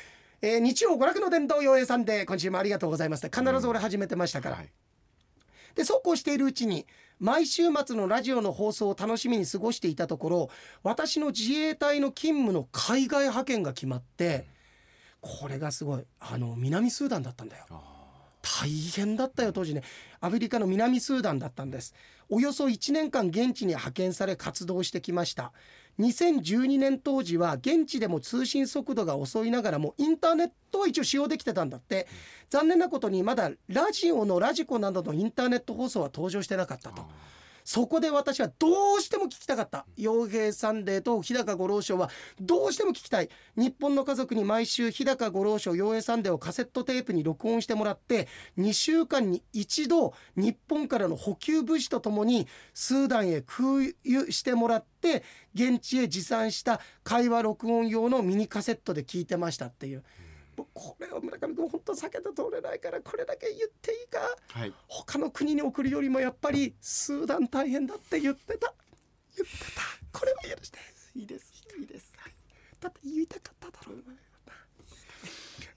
[0.56, 3.36] ー日曜娯楽の殿堂洋平サンデー今週もありがとうございますって。
[3.36, 4.70] 必ず俺始めてましたから、はい。
[5.74, 6.86] でそうこうしているうちに
[7.18, 10.50] 毎週末のラジオの放送を楽しみに過ごしていたところ
[10.84, 14.46] 私の自衛隊の勤務の海外派遣が決まって
[15.24, 17.64] これがすごいあの南スーダンだったんだよ。
[18.42, 19.82] 大変だったよ当時ね。
[20.20, 21.94] アフリカの南スーダンだったんです。
[22.28, 25.52] およそ1年間現地に派遣され活動してきました。
[25.98, 32.06] 2012年当時は現地でも通信速度が遅いながらもインターネットは一応使用できてたんだって。
[32.50, 37.02] 残念なことにまだラジオのラジコなどのインターネット放送は登場してなかったと
[37.64, 55.22] そこで私はどうしても聞きたかった洋平サンデーと日高晤郎ショーはどうしても聞きたい日本の家族に毎週日高晤郎ショー洋平サンデーをカセットテープに録音してもらって2週間に一度日本からの補給物資とともにスーダンへ空輸してもらって
[55.54, 60.04] 現地へ持参した会話録音用のミニカセットで聞いてましたっていう。
[60.56, 64.20] 僕これを村上君本当避けて通れないからこれだけ言っていいか。
[64.58, 64.72] はい。
[64.88, 68.72] 他の国に送るよりもやっぱりスーダン大変だって言ってた。
[69.36, 70.18] 言ってた。
[70.18, 70.78] これは許して。
[71.16, 71.52] いいです。
[71.78, 72.12] いいです。
[72.80, 74.14] だって言いたかっただろうな。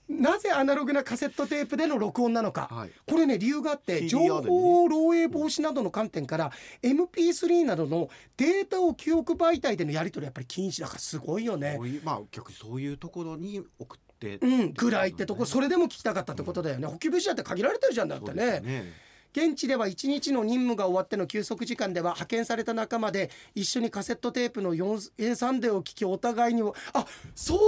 [0.08, 2.90] なぜアナログなカセットテープでの録音なのか、はい。
[3.06, 6.50] これね理由があって情報漏洩防止などの観点から
[6.82, 8.08] MP3 などの
[8.38, 10.80] データを記憶媒体でのやり取りやっぱり禁止。
[10.80, 11.74] だからすごいよね。
[11.76, 11.98] こうい。
[11.98, 14.72] うまあ逆にそういうところに送ってうん。
[14.72, 16.86] ぐらいってとこそれでも聞きたかったってことだよね。
[16.86, 18.60] 補給物資だって限られてるじゃんだってね。
[18.60, 18.92] ね。
[19.32, 27.58] 現地では1日の任務が終わっての休息時間では派遣された仲間で一緒にカセットテープの 4A3 デを聞きお互いにもあそう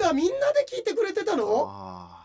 [0.00, 1.66] なんだみんなで聞いてくれてたの？
[1.68, 2.16] あ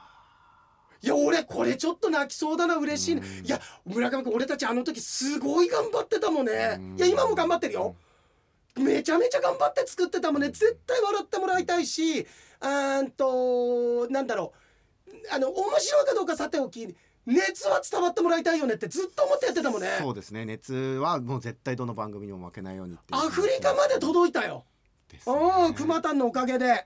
[1.01, 3.45] いや俺これちょっと泣きそうだな嬉しいねうん。
[3.45, 6.75] いや村上君俺たちあの時すごい頑張ってたもんね。
[6.77, 6.95] うん。
[6.95, 7.95] いや今も頑張ってるよ。
[8.75, 10.49] めちゃめちゃ頑張って作ってたもんね。
[10.49, 12.27] 絶対笑ってもらいたいし
[12.59, 14.53] あーんとなんだろ
[15.07, 15.11] う。
[15.31, 16.95] あの面白いかどうかさておき
[17.25, 19.87] 熱は伝わってもらいたいよねってずっと思ってやってたもんね。
[19.87, 20.45] ーそうですね。
[20.45, 24.63] 熱はもう絶対どの番組にも負けないようにアフリカまで届いたよ。
[25.09, 25.35] ですね。
[25.35, 26.85] うん熊田のおかげで。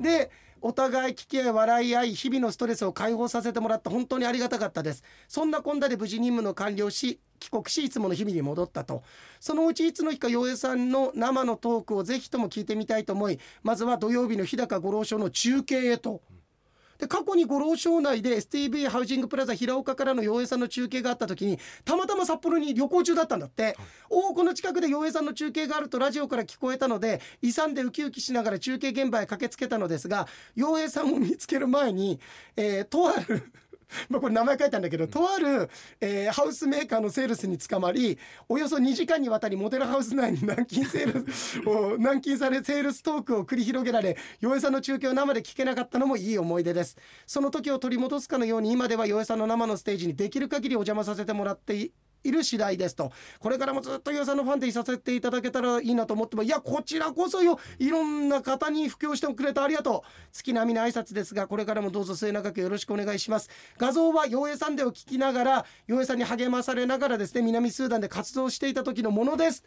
[0.00, 0.30] で
[0.62, 9.02] お互い聞き合い笑い合い日々のストレスを解放させてもらって本当にありがたかったですそんなこんなで無事任務の完了し帰国しいつもの日々に戻ったと
[9.40, 16.22] そのうちいつの日か洋江さんの生のトークをぜひとも聞いてみたいと思いまずは土曜日の日高五郎賞の中継へと。
[16.98, 23.76] で過去に五郎省内で STV ハウジングプラザ平岡からの洋江さんの中継があった時にたまたま札幌に旅行中だったんだって、
[24.08, 32.20] おおこの近くで洋江さんの中継があるとラジオから聞こえたので勇んでウキウキしながら中継現場へ駆けつけたのですが洋江さんを見つける前に、
[32.56, 33.52] えーとある
[34.08, 35.68] まあこれ名前書いたんだけどとある、
[36.00, 38.18] えーハウスメーカーのセールスに捕まり
[38.48, 46.96] およそ2時間にわたりモデルハウス内に軟禁セールス を軟禁されセールストークを繰り広げられ洋江さんの中継を生で聞けなかったのもいい思い出です。
[47.26, 51.90] その時を取り戻すかのように今では洋江さんの生のステージにできる限りお邪魔させてもらって
[52.24, 53.12] いいる次第ですと。
[53.38, 57.58] これからもずっと洋江さんのファンでいさせていただけたらいいなと思ってもいやこちらこそよ。
[57.78, 60.08] いろんな方に布教してくれてありがとう。
[60.32, 63.50] 月並みな挨拶ですがこれからもどうぞ末永くよろしくお願いします。
[63.76, 69.64] 画像は洋江さんでを聞きながら洋江さんに励まされながらですね南スーダンで活動していた時のものです。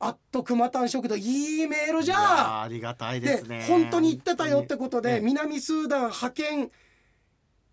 [0.00, 3.64] あっと熊丹食堂いいメールじゃーありがたいでですね。
[3.66, 5.20] 本当に言ってたよってことで、ええ。
[5.20, 6.70] 南スーダン派遣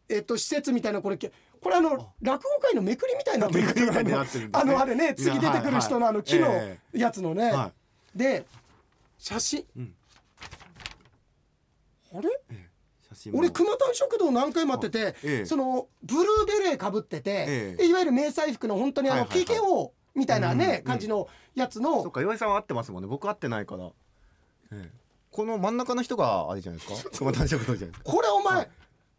[0.07, 1.31] えっと施設みたいなこれけ
[1.61, 4.63] これあの落語界のめくりみたいになめくりみたいになってるんですね。
[4.63, 7.71] あのあれね次出てくる人のあの木のえやつのね、は
[8.15, 8.45] で
[9.17, 9.93] 写真、うん。
[12.15, 12.29] あれ？
[13.09, 13.39] 写真も。
[13.39, 15.45] 俺熊丹食堂何回も会ってて、ええ。
[15.45, 23.07] そのブルーベレーかぶってて、いわゆる迷彩服の本当にあの PKO みたいなね、感じのやつの、そっか岩井さんは会ってますもんね。
[23.07, 23.89] 僕会ってないから、え
[24.73, 24.91] え。
[25.29, 27.09] この真ん中の人があれじゃないですか？
[27.17, 28.11] 熊谷食堂じゃないですか？
[28.11, 28.69] これお前、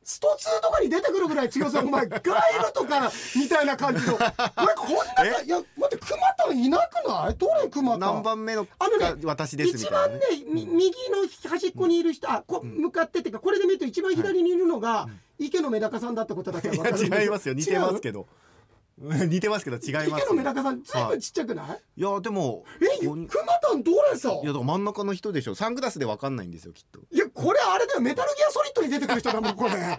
[0.04, 4.14] スト2とかに出てくるぐらい強さお前ガイルとかみたいな感じの。
[4.14, 4.28] これ
[4.74, 7.34] こんないや待って熊田いなくない？
[7.36, 7.98] どれ熊田？
[7.98, 17.54] 何番目のあのねが私ですみ一たいな、番ねね、み右の端っこにいる人、あこ向かってっていうかこれで見ると一番左にいるのが、池野メダカさんだってことだけは分かるいや違いますよ。
[17.54, 18.26] 似てますどけど
[19.26, 20.22] 似てますけど違います。
[20.22, 25.56] 池野メダカさんずいぶんちっちゃくない、いやでもえここに熊田どれさいや真ん中の人でしょ。
[25.56, 27.00] サングラスでわかんないんですよきっと。
[27.10, 28.00] いやこれあれだよ。
[28.00, 29.72] メタルギアソリッドに出てくる人だもんこれ。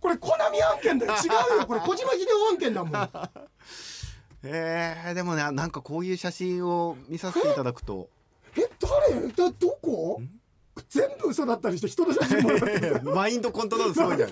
[0.00, 1.14] これコナミ案件だよ。
[1.14, 1.66] 違うよ。
[1.66, 2.92] これ小島秀夫案件だもん。
[4.44, 8.10] えー、でもねなんかこういう写真を見させていただくと。
[8.58, 8.68] え
[9.08, 9.28] 誰？
[9.28, 10.20] だどこ？
[10.88, 14.30] 全部嘘だったりして人の写真もマインドコントロールすごいじゃん。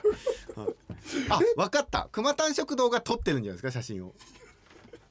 [0.60, 0.89] はい
[1.28, 2.08] あわかった。
[2.12, 4.14] 熊丹食堂が撮ってるんじゃないですか写真を。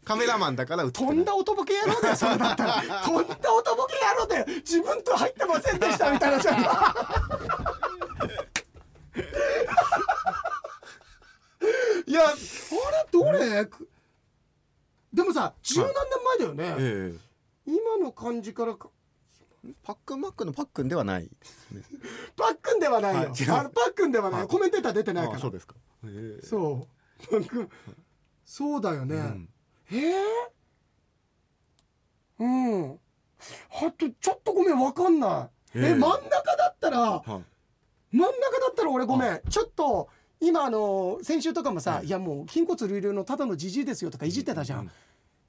[0.05, 1.17] カメラマンだから写ってとない。
[1.17, 4.45] んだおとぼけ野郎だよそれだったらとんだおとぼけ野郎だよ。
[4.47, 6.59] 自分と入ってませんでしたみたいなじゃん
[12.07, 12.37] いやあれ
[13.11, 13.87] どれ、く
[15.13, 15.95] でもさ十何年
[16.37, 17.19] 前だよね、ええ。
[17.67, 18.89] 今の感じからか
[19.83, 21.29] パックンマックのパックンではない。
[22.35, 23.27] パックンではないよ、はい。
[23.31, 23.53] 違う。
[23.53, 24.49] あのパックンではない、はい。
[24.49, 25.37] コメンテーター出てないから。
[25.37, 26.87] あそうですか、ええそ
[27.21, 27.27] う。
[27.27, 27.69] パックン
[28.45, 29.49] そうだよね、うん。
[29.91, 32.99] えー、うん。
[33.87, 38.15] あとちょっとごめんわかんない、えええ真ん中だったらはい。
[38.15, 39.41] 真ん中だったら俺ごめん。
[39.49, 42.05] ちょっと今あの先週とかもさ、はい。
[42.05, 44.91] い、やもう筋骨隆々のただのじじいですよとかいじってたじゃん、うん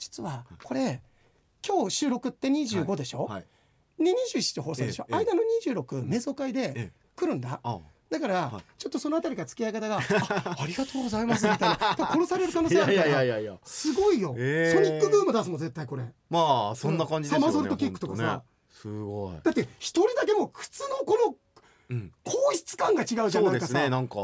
[0.00, 1.02] 実はこれ
[1.62, 3.44] 今日収録って25でしょ、はい
[4.04, 7.78] で27放送でしょ、間の26瞑想会でえ来るんだ、あ
[8.10, 8.62] だから、はい。
[8.76, 11.96] ちょっとそのあたりから付き合い方が あありがとうございますみたいな。
[12.10, 13.08] 殺される可能性あるから。
[13.08, 14.74] やいやいやいやすごいよ、ええ。
[14.74, 16.04] ソニックブーム出すもん絶対これ。
[16.28, 18.22] まあそんな感じですよね、うんサマーソルトキックとかさ。
[18.22, 18.42] ね。
[18.72, 21.36] すごい、だって一人だけもう靴のこの
[21.90, 24.16] うん、硬質感が違うじゃんそうですねなんか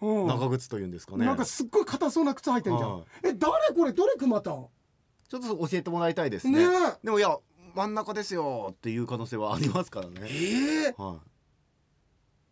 [0.00, 0.26] うん。
[0.28, 1.26] 長靴というんですかね。
[1.26, 3.04] なんかすっごい硬そうな靴履いてんじゃん、はい。
[3.24, 3.92] え誰これ？
[3.92, 4.50] どれ熊田？
[4.50, 6.66] ちょっと教えてもらいたいですね。
[6.66, 6.74] ね
[7.04, 7.36] でもいや
[7.74, 10.28] 真ん中ですよっていう可能性はありますからえね。
[10.88, 11.20] えは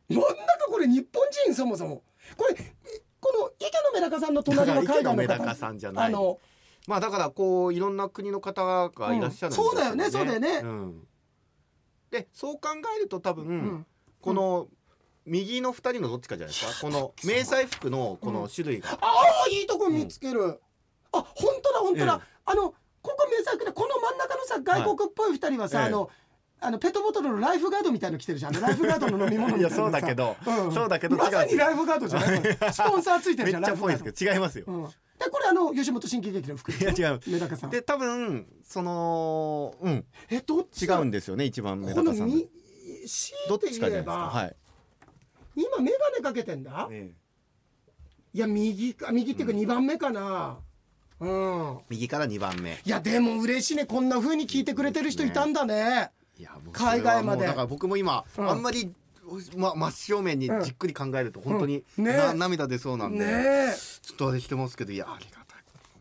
[0.08, 2.02] 真ん中これ日本人そもそも。
[2.36, 2.74] これえ
[3.20, 6.06] この池野メダカさんのい隣の海外の野メダカ方さんじゃない。
[6.06, 6.38] あの
[6.86, 9.70] まあだからこういろんな国の方がいらっしゃるんですうん。
[9.70, 10.60] そうだよねそうだよね。
[10.62, 11.08] うん。
[12.10, 13.86] でそう考えると多分、うん。
[14.20, 14.68] この
[15.24, 16.86] 右の二人のどっちかじゃないですか？
[16.86, 20.60] この迷彩服のこの種類が、ああいいとこ見つける、
[21.10, 22.26] あ本当だ本当だ、え。
[22.44, 26.10] あのここ名作でこの真ん中のさ外国っぽい二人はさ、ええあの
[26.58, 28.52] あのペットボトルのライフガードみたいの着てるじゃん。
[28.58, 29.76] ライフガードの飲み物みたいなさ。
[29.76, 30.72] いやそうだけど、うん。
[30.72, 32.40] そうだけどまさにライフガードじゃない
[32.72, 34.90] スポンサーついてるじゃんめっちゃっぽいですけど違いますよ、うん、で
[35.30, 37.20] これあの吉本新喜劇の服いや違う。
[37.26, 37.70] メダカさん。
[37.70, 40.04] で多分そのうん。
[40.30, 44.10] えどっち違だうんですよね一番メこダカさんどっちかじゃないですか。
[44.12, 44.56] ば、はい、
[45.56, 46.88] 今眼鏡かけてんだ？
[46.90, 47.14] ええ。
[48.32, 50.56] いや右か右っていうか2番目かな。
[50.60, 50.65] うん
[51.88, 52.78] 右から2番目。
[52.84, 53.86] いやでも嬉しいね。
[53.86, 56.10] こんな風に聞いてくれてる人いたんだね。
[56.38, 57.46] いやもう海外まで。
[57.46, 58.50] だから僕も今、うん。
[58.50, 58.92] あんまり、
[59.56, 62.04] ま、真正面にじっくり考えると本当に、うん。
[62.04, 65.46] ねな涙出そうなんで、ねちょっとあれしてますけどいやありがたい。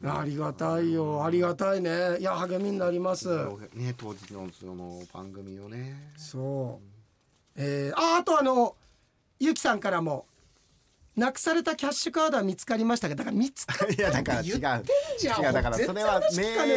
[0.04, 1.24] えありがたいよ。
[1.24, 2.18] ありがたいね。
[2.20, 3.30] いや励みになります。
[3.74, 6.12] ね当時のその番組をね。
[6.18, 6.96] そう。
[7.56, 8.76] えー、ああとあの
[9.40, 10.26] ゆきさんからも
[11.16, 14.48] なくされたキャッシュカードは見つかりましたがだから見つかっいやだから違う。
[14.54, 14.60] 違う。
[15.54, 16.28] だからそれはメ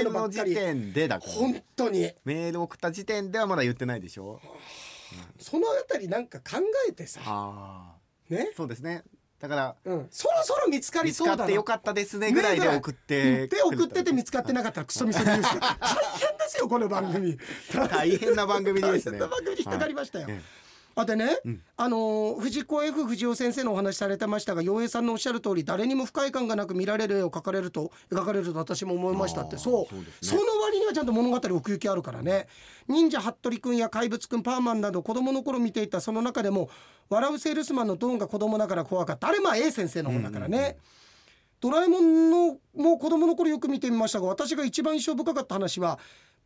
[0.00, 2.12] ールの時点でだから本当に。
[2.24, 4.40] メール送った時点ではまだ言ってないでしょ？
[5.38, 7.20] そのあたりなんか考えてさ。
[7.24, 7.94] あ
[8.28, 8.50] ね？
[8.52, 9.02] あ、そうですね。
[9.40, 11.38] だからうん、そろそろ見つかり見つそうだな。
[11.38, 15.42] かってよかったですねぐらいで送ってで送ってて見つかってなかったらクソみそニュース。
[15.42, 17.38] 大変ですよこの番組。
[17.90, 19.18] 大変な番組ですね。
[19.18, 20.34] 大変な番組に引っかかりましたよ、はい。
[20.34, 20.42] え
[21.00, 21.62] あでね、うん。
[21.76, 29.58] あのー藤子 F 不二雄先生のお話しされてましたが洋平さんのおっしゃる通り誰にも不快感がなく見られる絵を描かれると描かれると私も思いましたって。
[29.58, 29.94] そう。
[29.94, 30.02] ね。
[30.20, 32.48] その割にはちゃんと物語奥行きあるからね。
[32.88, 36.68] 忍者服部くんや怪物くんパーマンなど子供の頃見ていたその中でも
[37.08, 39.28] 笑うセールスマンのドンが子供ながら怖かった。
[39.28, 40.76] あれまあ A 先生の方だからね、うんうんうん。
[41.60, 45.98] ドラえもんのもう子供の頃よく見てみましたが私が一番印象深かった話は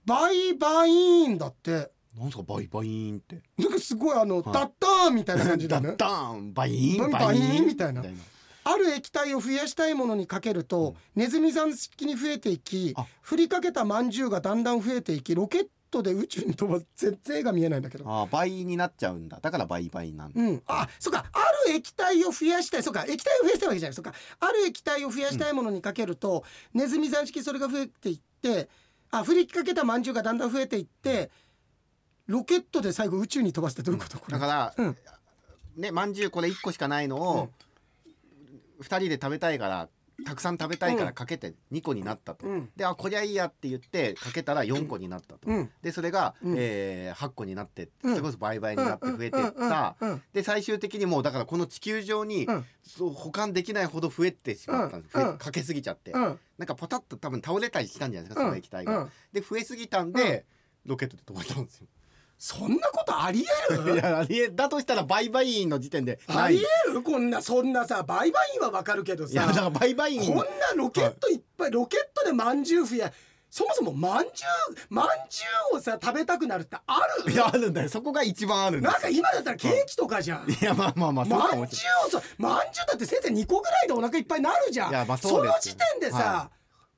[0.05, 3.43] バイバイーンだってなんですかバイバイーンって。
[3.59, 4.45] なんかすごいあの、はい。
[4.53, 5.89] ダッターンみたいな感じだね。
[5.95, 8.03] ダッターンバイーンバイーンみたいな。
[8.03, 8.11] な。
[8.65, 13.07] ある液体を増やしたいものにかけると、ネズミ山式に増えていきあ。
[13.23, 18.05] 振りかけた饅頭がだんだん増えていきロケットで宇宙に飛ばす全然絵が見えないんだけど。
[18.07, 19.41] あー倍になっちゃうんだ。
[19.41, 20.41] だから倍倍なんだ。
[20.41, 21.25] うん、あそうか。
[21.33, 21.39] あ
[21.69, 23.05] る液体を増やしたいそうか。
[23.09, 23.95] 液体を増やしたいわけじゃない。
[23.95, 24.13] そうか。
[24.39, 26.45] ある液体を増やしたいものにかけると、
[26.75, 28.69] ネズミ山式それが増えていって
[29.11, 31.31] あ振りかけた饅頭がだんだん増えていって
[32.33, 34.19] ロケットで最後宇宙に飛ばすってどういうこと？
[34.19, 34.33] これ。
[34.33, 34.97] だから、うん。
[35.77, 37.51] ねまんじゅうこれ1個しかないのを、
[38.81, 39.89] 2人で食べたいから
[40.25, 42.71] たくさん食べたいからかけて2個になったと、うん。
[42.75, 45.71] であこりゃいいやって言ってかけたら4個になったと、うん。
[45.83, 46.55] でそれが、うん。
[46.57, 48.15] えー8個になってうん。
[48.15, 49.97] それこそ倍々になって増えていった、
[50.33, 52.65] で最終的にもうだからこの地球上に、うん。
[52.83, 56.39] そう保管できないほど増えてしまったんです、かけすぎちゃって、うん。
[56.57, 59.03] なんかポタッと多分倒れたりしたんじゃないですか、その液体が。
[59.03, 59.11] うん。
[59.35, 60.47] で増えすぎたんで、
[60.87, 61.87] ロケットで飛ばしたんですよ。
[62.45, 63.95] そんなことありえる？
[63.95, 66.49] いやありえだとしたら倍々の時点であ。
[66.49, 67.01] りえる？
[67.03, 73.13] こんなそんなさ売買員はわかるけどさいやだから倍々こんなロケットいっぱい、ロケットでまんじゅう増や
[73.49, 77.31] そもそもまんじゅうまんじゅうをさ食べたくなるってある？
[77.33, 77.89] いやあるんだよ。
[77.89, 80.51] そこが一番あるんなんか今だったらケーキとかじゃん。
[80.51, 84.91] いやまあまあまあそうまんじゅうをさまんじゅうだってせいぜい2個ぐらいでお腹いっぱいになるじゃん。
[84.91, 86.51] いやまあそそうですよの時点でさ、は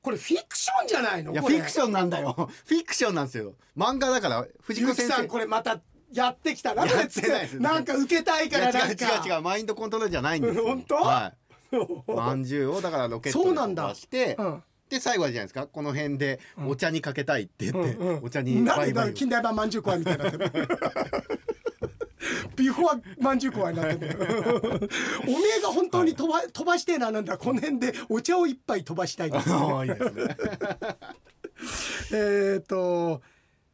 [0.05, 1.31] これフィクションじゃないの？
[1.31, 2.35] いやフィクションなんだよ。
[2.63, 3.55] フィクションなんですよ。
[3.75, 5.27] 漫画だから藤子先生。
[5.27, 5.81] これまた
[6.13, 6.85] やってきたな。
[6.85, 9.35] やってないですなんか受けたいいからなんや違う違うか。
[9.35, 10.63] 違うマインドコントロールじゃないんですよ。
[10.63, 10.95] 本当？
[10.97, 11.33] は
[11.71, 11.77] い。
[12.07, 13.81] まんじゅうをだからロケットでそうなんだ。
[13.81, 14.63] 飛ばしてうん。
[14.89, 15.65] で最後はじゃないですか。
[15.65, 19.07] この辺でお茶にかけたいって言って、うんうんお茶になんでだバイ。
[19.07, 20.29] バイ近代版まんじゅう怖いみたいにな
[22.55, 24.17] ビフォーまんじゅう怖いになってる
[25.27, 27.37] おめえが本当に飛ば,、飛ばしてえななんだ。
[27.37, 29.51] この辺でお茶を一杯飛ばしたいです。
[29.51, 30.37] ああいいですね。
[32.13, 33.21] えっと、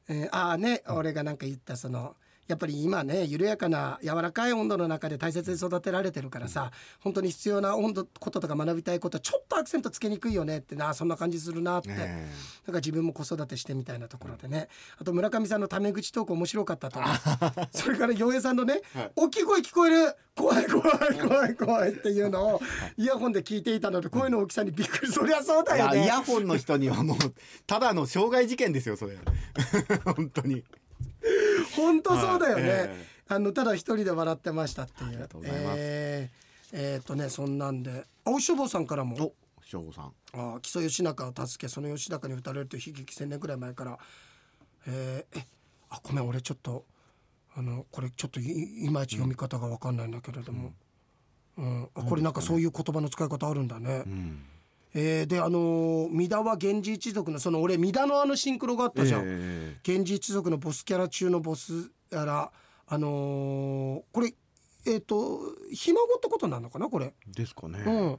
[0.07, 2.15] えー、ああね俺がなんか言ったその
[2.51, 12.27] やっぱり今ね緩やかな柔らかい温度の中で大切に育てられてるからさ本当に必要な温度こととか学びたいことちょっとアクセントつけにくいよねってなそんな感じするなって、ええ。
[12.67, 14.67] なんか自分も子育てしてみたいなところでね。
[14.97, 16.99] あと村上さんのタメ口トーク面白かったと
[17.71, 19.11] それから洋平さんのね、はい。
[19.15, 20.15] 大きい声聞こえる。
[20.35, 22.61] 怖い怖い怖い怖いっていうのを
[22.97, 26.03] イヤホンで聞いていたので声の大きさにびっくりそりゃそうだよね。
[26.03, 27.17] イヤホンの人にはもう
[27.67, 29.17] ただの傷害事件ですよそれ。
[30.05, 30.63] 本当に
[31.75, 32.79] 本当そうだよね、はい。
[32.89, 35.09] えあのただ一人で笑ってましたっていう。
[35.09, 35.75] ありがとうございます。
[35.77, 36.41] えー
[36.73, 38.05] えーっとねそんなんで。
[38.25, 39.15] あおしょぼさんからも。
[39.15, 40.13] お省吾さん。
[40.33, 43.99] あ木曽義仲を助けその義仲に打たれるという悲劇1,000年ぐらい前から。
[44.87, 45.45] えーえ
[45.89, 46.85] あごめん俺ちょっと
[47.53, 50.73] あのこれちょっといいまいち読み方が分かんないんだけれども、
[51.57, 51.89] うん。
[51.93, 54.03] あこれなんかそういう言葉の使い方あるんだね。
[54.05, 54.45] うん
[54.93, 59.23] えーであのー三田は源氏一族のその俺三田のあのシンクロがあったじゃん。
[59.25, 62.51] え源氏一族のボスキャラ中のボスやら
[62.87, 64.33] あのーこれ
[64.85, 65.39] えっ、と
[65.71, 67.13] ひ孫ってことなのかなこれ。
[67.27, 67.79] えですかね。
[67.85, 67.93] うん。
[67.93, 68.17] うん。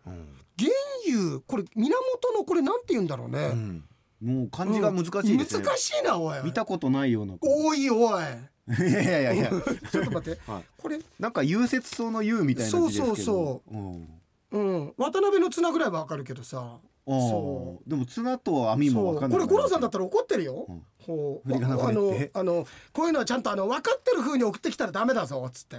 [0.56, 0.74] 源
[1.08, 1.98] 優これ源
[2.38, 3.38] のこれなんて言うんだろうね。
[3.46, 3.84] うん。
[4.22, 6.40] もう漢字が難しいですね難しいなおい。
[6.44, 7.34] 見たことないような。
[7.40, 8.22] おいおい。
[8.68, 9.34] いやいやいや。
[9.34, 9.50] い や
[9.90, 10.40] ちょっと待って。
[10.48, 10.64] はい。
[10.78, 11.00] これ。
[11.18, 13.06] なんか融雪草の優みたいな字ですけど。
[13.06, 14.08] そうそうそうん
[14.52, 14.94] うん。
[14.96, 16.78] 渡辺の綱ぐらいはわかるけどさ。
[17.04, 19.14] あそあでも綱と網もそう。
[19.14, 19.40] わかんない。
[19.40, 20.82] これ五郎さんだったら怒ってるよ、うん。
[21.04, 21.48] ほう。
[21.48, 22.30] 振り仮名あの振れって。
[22.38, 25.78] あのこういうのはちゃんとあの分かってる風に送ってきたらダメだぞっつって。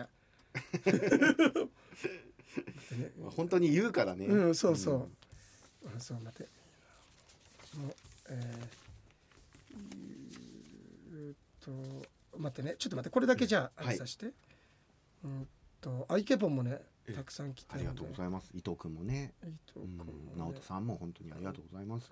[3.35, 4.25] 本当に言うからね。
[4.25, 5.07] うんそうそう、
[5.95, 6.49] あそう待って。
[7.77, 7.93] もう
[8.29, 8.67] えー
[11.15, 11.71] えーっと
[12.37, 12.75] 待ってね。
[12.77, 13.13] ちょっと待って。
[13.13, 13.93] これだけじゃああはい。
[13.93, 14.27] れさして、
[15.23, 15.47] うん
[15.81, 16.81] とあイケボンもねえ
[17.11, 18.49] たくさん来てありがとうございます。
[18.53, 19.33] 伊藤君もね。
[19.43, 20.33] いいとうんこもね。
[20.37, 22.11] 直人さんも本当にありがとうございます。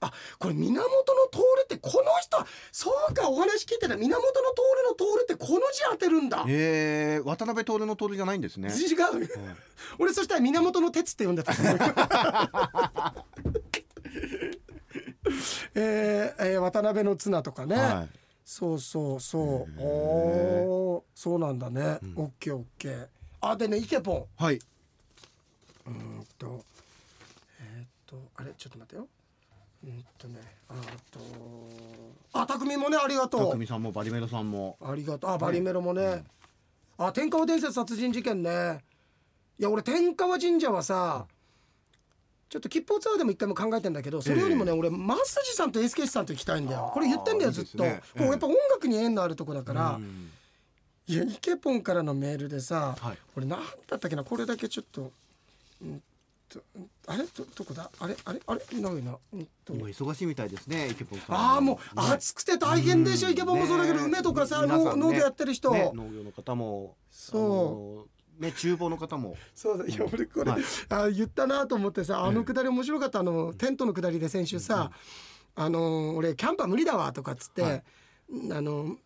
[0.00, 0.88] あこれ源の
[1.28, 2.38] 通ってこの人
[2.70, 3.96] そうかお話聞いてた。
[3.96, 4.36] 源の通
[4.88, 6.44] の通ってこの字当てるんだ。
[6.48, 8.68] えー、渡辺徹の徹じゃないんですね。
[8.68, 8.96] 違う
[9.98, 11.52] 俺そしたら源の鉄って呼んでた
[15.74, 19.82] えーえー渡辺の綱とかね、はいそうそうそう。
[19.82, 21.02] おー。
[21.14, 22.14] そうなんだね、うん。
[22.16, 23.06] オッケーオッケー。
[23.42, 24.24] あでねイケポン。
[24.42, 26.64] はい、うーんと。
[27.60, 29.06] えーっとあれちょっと待ってよ。
[29.84, 30.40] うーんとね。
[30.70, 30.74] あ
[31.10, 31.20] と。
[32.32, 33.52] あ匠もねありがとう。
[33.52, 34.78] 匠さんもバリメロさんも。
[34.80, 35.30] ありがとう。
[35.30, 36.24] あバリメロもね、
[36.96, 38.82] あ天川伝説殺人事件ね。
[39.58, 41.26] いや俺天川神社はさ、
[42.48, 44.96] ちょっと吉報ツアーでも一回も考えてんだけどそれよりもね、俺増
[45.44, 47.82] 地さんとエスケシさんと行きたいんだよこれ言ってんだよずっと。
[47.82, 50.30] ねこうやっぱ音楽に縁のあるとこだから、うん。
[51.06, 53.18] いやイケポンからのメールでさ、はい。
[53.36, 55.12] 俺なんだったっけなこれだけちょっと
[55.82, 56.02] うん
[56.48, 56.60] と
[57.06, 57.24] あれ？
[57.24, 57.90] どどこだ？
[57.98, 58.16] あれ？
[58.24, 58.40] あれ？
[58.46, 58.80] あれ？
[58.80, 59.16] ないな。
[59.34, 59.74] うんと。
[59.74, 61.36] 今忙しいみたいですねイケポンさん。
[61.36, 61.78] ああもう
[62.12, 64.04] 暑くて大変でしょ、イケボンもそうだけど、ね。
[64.06, 64.68] 梅とかさ、ね。
[64.68, 69.36] 農農業やってる人、ね、農業の方もそうね厨房の方も。
[69.54, 70.62] そうだいや俺これ、はい。
[70.88, 74.90] あ言ったなと思ってさあのくだり面白かったあのテントのくだりで先週さ、
[75.54, 77.82] あの俺キャンパー無理だわとかっつって、はい。
[78.52, 78.96] あの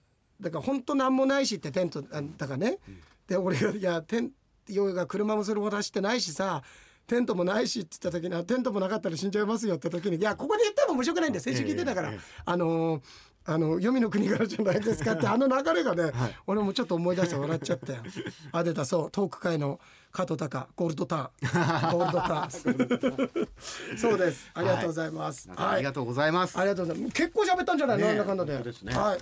[0.40, 2.78] だから本当なんもないしってテントあだからね、
[3.26, 4.32] で俺が「いやテン
[4.68, 6.62] ヨウが車もそれほど走ってないしさ
[7.06, 12.14] テントもないし」って言った時にあ「テントもなかったら死んじゃいますよ」って時に「いやここで言っても面白くないんで先週聞いてたから、ええ。
[12.16, 13.02] ええあのー
[13.44, 16.36] あの黄泉の国からじゃないですかって あの流れがね、はい。
[16.46, 18.02] 俺もちょっと思い出して笑っちゃったよ。
[18.52, 19.10] あ出たそう。
[19.10, 19.80] トーク界の
[20.12, 20.66] 加藤隆。
[20.76, 21.88] ゴールドター。
[21.88, 23.94] ン ゴールドター。
[23.94, 24.50] ンそうです。
[24.54, 27.14] ありがとうございます、ありがとうございます、ありがとうございます。
[27.14, 28.52] 結構喋ったんじゃない、なんだかんだで。
[28.52, 28.94] ね。
[28.94, 29.18] はい。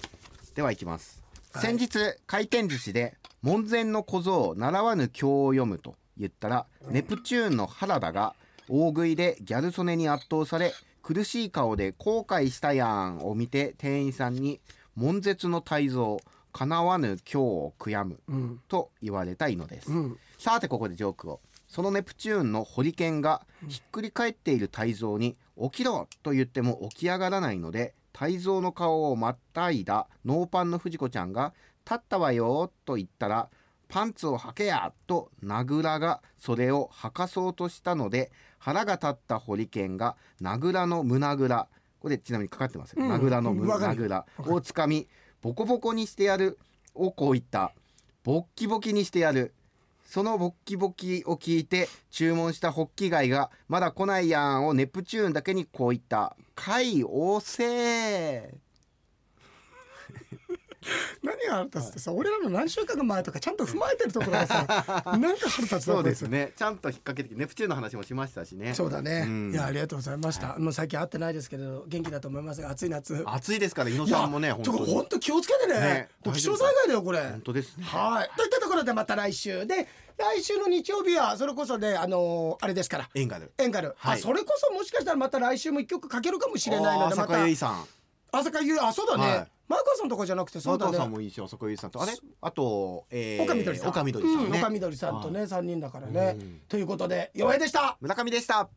[0.54, 1.62] ではいきます、はい。
[1.62, 8.34] 先日回転寿司で門前の小僧習わぬ経を読むと言ったら、ネプチューンの原田が
[8.68, 14.60] 大食いでギャル曽根に圧倒され苦しい顔で後悔したやんを見て店員さんに
[14.96, 16.18] 悶絶の大蔵
[16.52, 31.52] 叶わぬ経を悔やむうんと言われたいのです、うんさてここでジョークをそのネプチューンのホリケンがひっくり返っている泰造に「起きろ!」と言っても起き上がらないので泰造の顔をまったいだノーパンの藤子ちゃんが
[31.84, 33.50] 「立ったわよ」と言ったら
[33.88, 43.08] 「パンツを履けや!」と名倉がそれを履かそうとしたので腹が立ったホリケンが名倉の胸倉これちなみにかかってますよ、うん。
[43.08, 45.08] 名倉の胸倉をつかみ
[45.42, 46.58] ボコボコにしてやる
[46.94, 47.72] をこう言った。
[48.22, 49.54] ボッキボキにしてやる。
[50.04, 58.54] そのボッキボキを聞いて注文したホッキ貝が「まだ来ないやん」をネプチューンだけにこう言った「貝おせー」
[61.22, 64.64] 何が腹立つってさ、俺らの何週間か前とかちゃんと踏まえてるところがさ
[65.18, 66.52] なんか腹立つなそうですね。
[66.56, 68.72] ちゃんと引っ掛けてネプチューンの話もしましたしね。
[68.72, 69.52] つそうだね、うん。
[69.52, 73.22] いやありがとうございました、もう最近会ってないですけど元気だと思いますが暑い夏。
[73.26, 74.94] 暑いですから井野さんもね本当に。
[74.94, 75.80] 本当気をつけてね。
[75.80, 77.20] ね気象災害だよこれ。
[77.20, 77.84] 本当ですね。
[77.84, 78.30] はい。
[78.36, 83.10] といったところでまた来週で来週の日曜日はそれこそねあのーあれですから。
[83.14, 83.52] エンガル。
[83.58, 84.18] エンガル、はい。
[84.18, 87.99] あそれこそもしかしたらまた来週も一曲かけるかもしれないのでま浅た
[88.32, 89.48] 香唯さん朝香ゆあそうだね、はい。
[89.68, 92.12] マーカーさんとかじゃなくてそうだ佐藤さんねもいいし浅香唯さんとあれ？
[92.40, 93.88] あとえー岡みどりさん。
[93.90, 94.44] 岡みどりさんね。
[94.46, 96.60] うん岡みどりさんとね三人だからね、うん。
[96.68, 97.96] ということで弱いでした。
[98.00, 98.68] 村上でした